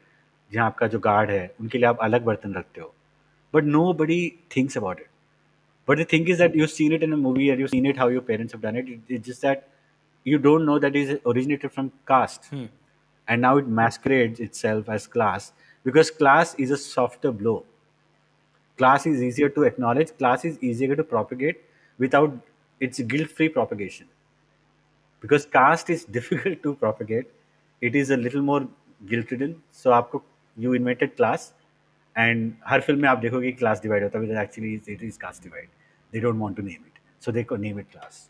[0.51, 2.93] जहाँ आपका जो गार्ड है उनके लिए आप अलग बर्तन रखते हो।
[3.53, 4.19] बट नो बड़ी
[4.55, 5.07] things about it
[5.87, 8.09] but the thing is that you seen it in a movie you seen it how
[8.09, 9.65] your parents have done it it just that
[10.25, 15.53] you don't know that is originated from caste and now it masquerade itself as class
[15.85, 17.55] because class is a softer blow
[18.79, 21.63] class is easier to acknowledge class is easier to propagate
[21.99, 22.39] without
[22.81, 24.05] its guilt free propagation
[25.23, 27.31] because caste is difficult to propagate
[27.81, 28.67] it is a little more
[29.03, 30.23] guilt laden so आपको
[30.56, 31.52] you invented class
[32.16, 35.70] and her film में आप देखोगे class divide होता है actually it is caste divide
[36.14, 38.20] they don't want to name it so they could name it class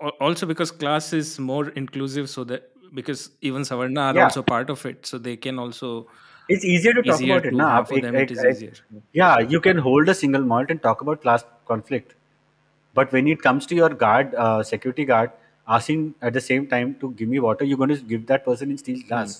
[0.00, 4.24] Al- Also, because class is more inclusive, so that because even Savarna are Yeah.
[4.24, 5.90] also part of it, so they can also
[6.48, 8.14] it's easier to talk easier about it to ना have आप for एक, them.
[8.14, 9.02] एक, it is एक, easier.
[9.20, 12.14] yeah you can hold a single malt and talk about class conflict
[13.00, 15.30] but when it comes to your guard uh, security guard
[15.78, 18.70] asking at the same time to give me water you're going to give that person
[18.76, 19.34] in steel glass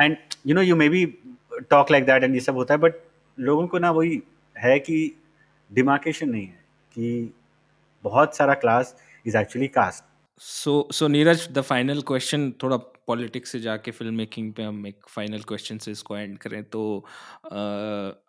[0.00, 0.16] And
[0.46, 1.06] you know you maybe
[1.70, 2.94] talk like that and ये सब होता है but
[3.38, 4.22] लोगों को ना वही
[4.58, 5.16] है कि
[5.72, 7.32] डिमार्केशन नहीं है, कि
[8.04, 10.04] बहुत सारा class is actually caste
[10.40, 12.76] so so Neeraj the final question थोड़ा
[13.06, 17.06] पॉलिटिक्स से जाके फ़िल्म मेकिंग पे हम एक फाइनल क्वेश्चन से इसको एंड करें तो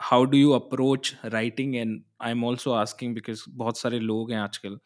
[0.02, 4.40] how do you approach writing and I am also asking because बहुत सारे लोग हैं
[4.40, 4.80] आजकल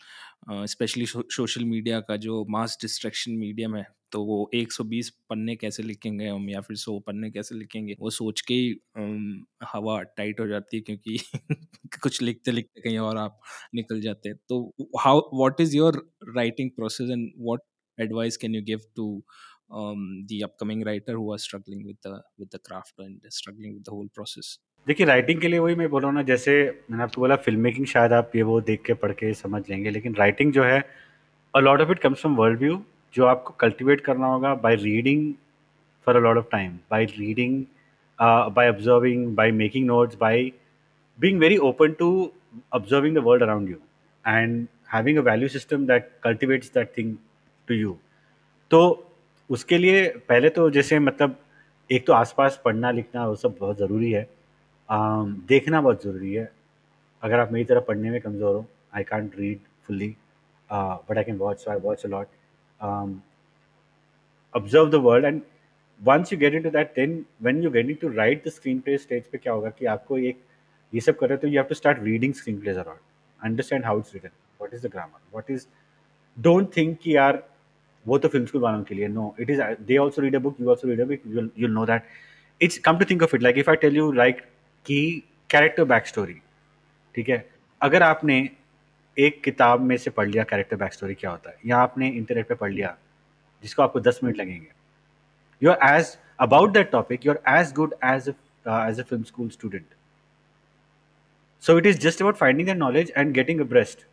[0.52, 6.28] स्पेशली सोशल मीडिया का जो मास डिस्ट्रैक्शन मीडियम है तो वो 120 पन्ने कैसे लिखेंगे
[6.28, 8.70] हम या फिर 100 पन्ने कैसे लिखेंगे, वो सोच के ही
[9.74, 11.18] हवा टाइट हो जाती है क्योंकि
[12.04, 13.40] कुछ लिखते लिखते कहीं और आप
[13.76, 17.60] निकल जाते हैं। तो how what is your writing process and what
[17.98, 19.06] advice can you give to
[19.72, 23.86] um, the upcoming writer who are struggling with the with the craft and struggling with
[23.86, 24.57] the whole process.
[24.88, 26.53] देखिए writing के लिए वही मैं बोल रहा हूँ ना जैसे
[26.91, 29.89] मैंने आपको बोला फ़िल्म मेकिंग शायद आप ये वो देख के पढ़ के समझ लेंगे
[29.89, 30.80] लेकिन राइटिंग जो है
[31.53, 32.82] a lot of it comes from world view
[33.13, 35.34] जो आपको कल्टिवेट करना होगा by reading
[36.07, 37.63] for a lot of time by reading
[38.55, 40.51] by observing by making notes by
[41.20, 42.09] being very open to
[42.74, 43.78] observing the world around you
[44.26, 47.15] and having a value system that cultivates that thing
[47.67, 47.97] to you
[48.72, 48.82] तो
[49.50, 51.36] उसके लिए पहले तो जैसे मतलब
[51.89, 54.28] एक तो आसपास पढ़ना लिखना वो सब बहुत ज़रूरी है।
[54.89, 56.52] आ, देखना बहुत ज़रूरी है।
[57.24, 60.16] अगर आप मेरी तरह पढ़ने में कमज़ोर हो I can't read fully
[60.70, 62.28] but I can watch I watch a lot
[64.54, 65.41] observe the world and
[66.02, 69.38] once you get into that then when you get into write the screenplay stage पे
[69.38, 70.43] क्या होगा कि आपको एक
[70.93, 73.00] ये सब कर रहे तो you have to start reading screenplays around
[73.39, 74.30] understand how it's written
[74.62, 75.68] what is the grammar what is
[76.38, 77.43] don't think कि यार
[78.10, 80.62] वो तो फ़िल्म स्कूल वालों के लिए no it is they also read a book
[80.62, 82.03] you also read a book you know that
[82.62, 84.41] it's come to think of it like if I tell you like
[84.86, 85.01] की
[85.49, 86.41] character back story
[87.16, 87.45] ठीक है?
[87.82, 88.38] अगर आपने
[89.18, 91.55] एक किताब में से पढ़ लिया कैरेक्टर बैक स्टोरी क्या होता है?
[91.66, 92.95] या आपने इंटरनेट पर पढ़ लिया,
[93.64, 94.68] जिसको आपको दस मिनट लगेंगे।
[95.62, 99.49] You are as about that topic you are as good as as a film school
[99.49, 99.86] student
[101.64, 104.05] so it is just about finding the knowledge and getting a breadth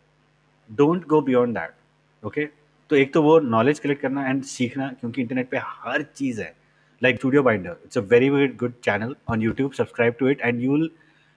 [0.70, 2.49] don't go beyond that okay
[2.91, 6.55] तो एक तो वो knowledge collect करना and सीखना, क्योंकि internet पे हर चीज़ है।
[7.03, 10.91] Like StudioBinder it's a very very good channel on YouTube subscribe to it and you'll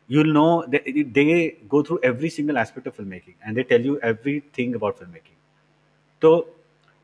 [0.10, 1.24] you'll know that they
[1.72, 5.36] go through every single aspect of filmmaking and they tell you everything about filmmaking.
[6.22, 6.32] तो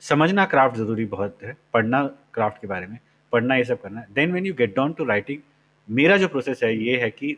[0.04, 2.02] समझना craft ज़रूरी बहुत है, पढ़ना
[2.34, 2.98] craft के बारे में,
[3.34, 5.42] पढ़ना ये सब करना। Then when you get down to writing
[5.90, 7.36] मेरा जो प्रोसेस है ये है कि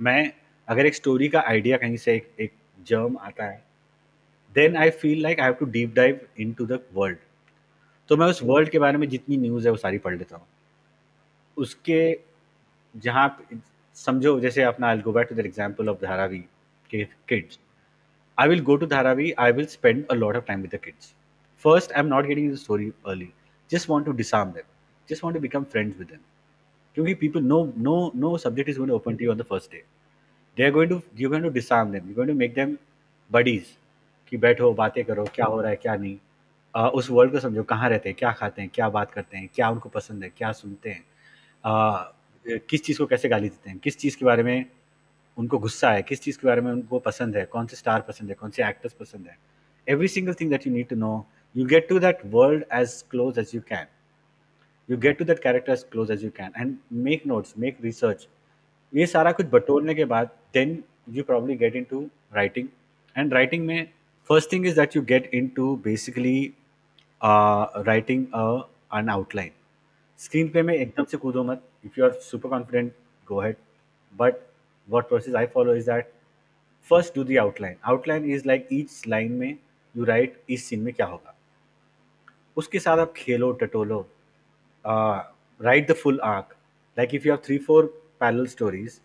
[0.00, 0.32] मैं
[0.68, 2.52] अगर एक स्टोरी का आइडिया कहीं से एक एक
[2.86, 3.62] जर्म आता है
[4.56, 6.20] then I feel like I have to deep dive
[6.52, 7.18] into the world
[8.10, 10.46] तो मैं उस वर्ल्ड के बारे में जितनी न्यूज़ है, वो सारी पढ़ लेता हूँ।
[11.56, 12.18] उसके
[12.94, 13.28] जहाँ
[13.96, 16.38] समझो, जैसे अपना I go back to the example of Dharavi
[16.90, 17.58] के kids
[18.38, 21.12] I will go to Dharavi I will spend a lot of time with the kids
[21.64, 23.28] first I am not getting the story early
[23.70, 24.72] just want to disarm them
[25.08, 26.20] just want to become friends with them
[26.96, 29.82] क्योंकि people no no no subject is going to open to on the first day
[30.56, 32.76] they are going to you going to disarm them you going to make them
[33.30, 33.74] buddies
[34.32, 36.16] कि बैठो बातें करो क्या हो रहा है क्या नहीं।
[36.74, 39.48] uh, उस वर्ल्ड को समझो कहाँ रहते हैं क्या खाते हैं क्या बात करते हैं
[39.54, 41.04] क्या उनको पसंद है क्या सुनते हैं।
[41.64, 42.16] uh,
[42.46, 44.64] किस चीज़ को कैसे गाली देते हैं किस चीज़ के बारे में
[45.36, 48.28] उनको गुस्सा है किस चीज़ के बारे में उनको पसंद है कौन से स्टार पसंद
[48.28, 49.36] है कौन से एक्टर्स पसंद है।
[49.86, 53.38] Every single thing that you need to know you get to that world as close
[53.38, 53.86] as you can
[54.88, 58.26] you get to that character as close as you can and make notes make research
[58.92, 62.00] ये सारा कुछ बटोरने के बाद then you probably get in to
[62.34, 62.68] writing
[63.16, 63.88] and writing में
[64.28, 66.40] first thing is that you get in to basically
[67.20, 68.26] writing
[68.92, 69.50] an outline
[70.18, 72.92] screen play में एकदम से कूदो मत। If you are super confident
[73.28, 73.56] go ahead
[74.14, 74.44] but
[74.88, 76.10] what process I follow is that
[76.90, 77.78] first do the outline.
[77.92, 79.56] Outline is like each line में
[79.94, 81.34] you write इस scene में क्या होगा।
[82.56, 83.98] उसके साथ आप खेलो, टटोलो
[84.84, 86.54] write the full arc
[86.96, 87.86] like if you have three four
[88.20, 89.00] parallel stories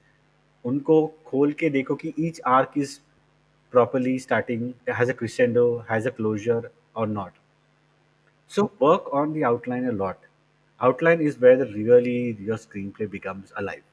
[0.65, 2.97] उनको खोल के देखो कि each arc is
[3.70, 7.34] properly starting has a crescendo has a closure or not
[8.48, 10.18] So work on the outline a lot.
[10.80, 13.84] Outline is where the really your screenplay becomes alive.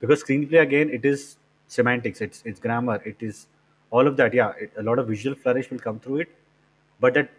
[0.00, 1.36] Because screenplay again, it is
[1.68, 3.46] semantics, it's it's grammar, it is
[3.90, 4.34] all of that.
[4.34, 6.28] Yeah, it, a lot of visual flourish will come through it,
[7.00, 7.30] but that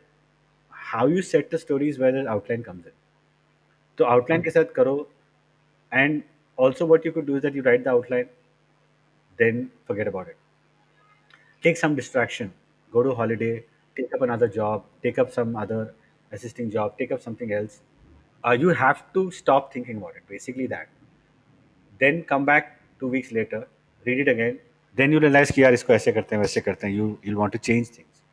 [0.69, 2.93] how you set the story is where the outline comes in.
[3.97, 4.95] तो outline के साथ करो
[5.91, 6.23] and
[6.57, 8.29] also what you could do is that you write the outline,
[9.37, 10.37] then forget about it.
[11.63, 12.51] Take some distraction,
[12.91, 13.63] go to holiday,
[13.95, 15.93] take up another job, take up some other
[16.31, 17.81] assisting job, take up something else.
[18.43, 20.23] Uh, you have to stop thinking about it.
[20.27, 20.87] Basically that.
[21.99, 23.67] Then come back two weeks later,
[24.05, 24.59] read it again.
[24.95, 26.93] Then you realize कि यार इसको ऐसे करते हैं वैसे करते हैं.
[26.95, 28.23] You you'll want to change things.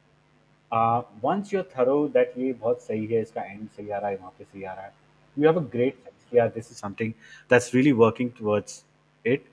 [0.72, 4.16] Uh, once you're thorough that ये बहुत सही है इसका end सही आ रहा है
[4.16, 4.92] वहाँ पे सही आ रहा है.
[5.38, 7.14] You have a great sense कि यार this is something
[7.52, 8.82] that's really working towards
[9.24, 9.46] it.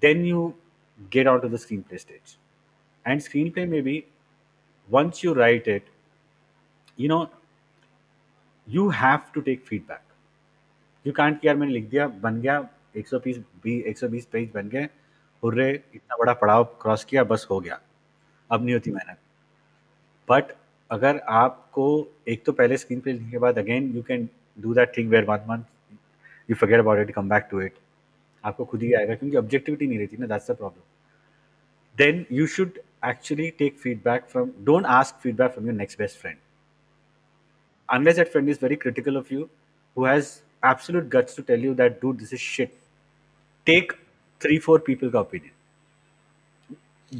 [0.00, 0.54] Then you
[1.10, 2.38] get onto the screenplay stage.
[3.05, 4.05] And screenplay maybe
[4.89, 5.83] once you write it,
[6.97, 7.29] you know,
[8.67, 10.03] you have to take feedback.
[11.05, 12.59] You can't कि यार मैंने लिख दिया बन गया
[12.97, 14.83] 120 120 page बन गए
[15.43, 17.79] hurray इतना बड़ा पड़ाव क्रॉस किया बस हो गया।
[18.51, 19.17] अब नहीं होती मेहनत।
[20.29, 20.53] बट
[20.91, 21.85] अगर आपको
[22.27, 24.29] एक तो पहले स्क्रीन पे लिखने के बाद again you can
[24.61, 25.63] do that thing where one month
[26.49, 27.73] you forget about it come back to it
[28.43, 30.91] आपको खुद ही आएगा क्योंकि ऑब्जेक्टिविटी नहीं रहती ना that's the problem
[31.95, 36.37] then you should actually take feedback from don't ask feedback from your next best friend.
[37.89, 39.49] Unless that friend is very critical of you
[39.95, 42.73] who has absolute guts to tell you that dude this is shit.
[43.65, 43.93] Take
[44.39, 45.51] three four people's opinion.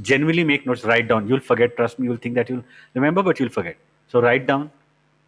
[0.02, 1.28] Genuinely make notes write down.
[1.28, 3.78] You'll forget trust me you'll think that you'll remember but you'll forget.
[4.08, 4.72] So write down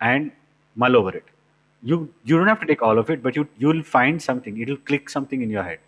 [0.02, 0.32] and
[0.76, 1.26] mull over it.
[1.84, 4.60] You you don't have to take all of it but you you'll find something.
[4.60, 5.80] It'll click something in your head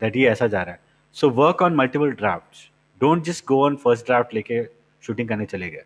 [0.00, 0.76] that he aisa ja
[1.12, 2.68] so work on multiple drafts.
[3.00, 4.62] Don't just go on first draft लेके
[5.02, 5.84] shooting करने चले गए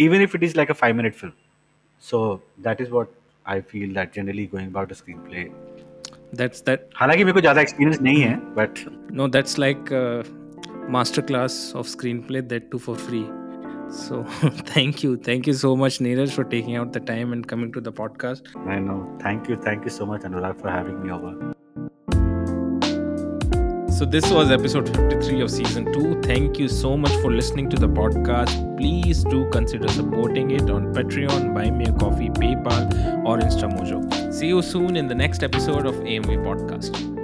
[0.00, 1.32] even if it is like a five minute film
[2.02, 2.24] so
[2.64, 3.12] that is what
[3.46, 5.44] I feel that generally going about screen play
[6.36, 9.94] that's that हालाँकि मेरे को ज़्यादा experience नहीं है but no that's like
[10.90, 13.24] master class of screen play that too for free
[13.92, 14.24] So
[14.72, 15.16] thank you.
[15.18, 18.54] Thank you so much, Neeraj, for taking out the time and coming to the podcast.
[18.66, 19.00] I know.
[19.20, 19.56] Thank you.
[19.56, 21.54] Thank you so much, Anurag, for having me over.
[24.02, 26.22] So this was episode 53 of season 2.
[26.22, 28.76] Thank you so much for listening to the podcast.
[28.76, 34.34] Please do consider supporting it on Patreon, Buy Me a Coffee, PayPal, or Instamojo.
[34.34, 37.21] See you soon in the next episode of AMV Podcast.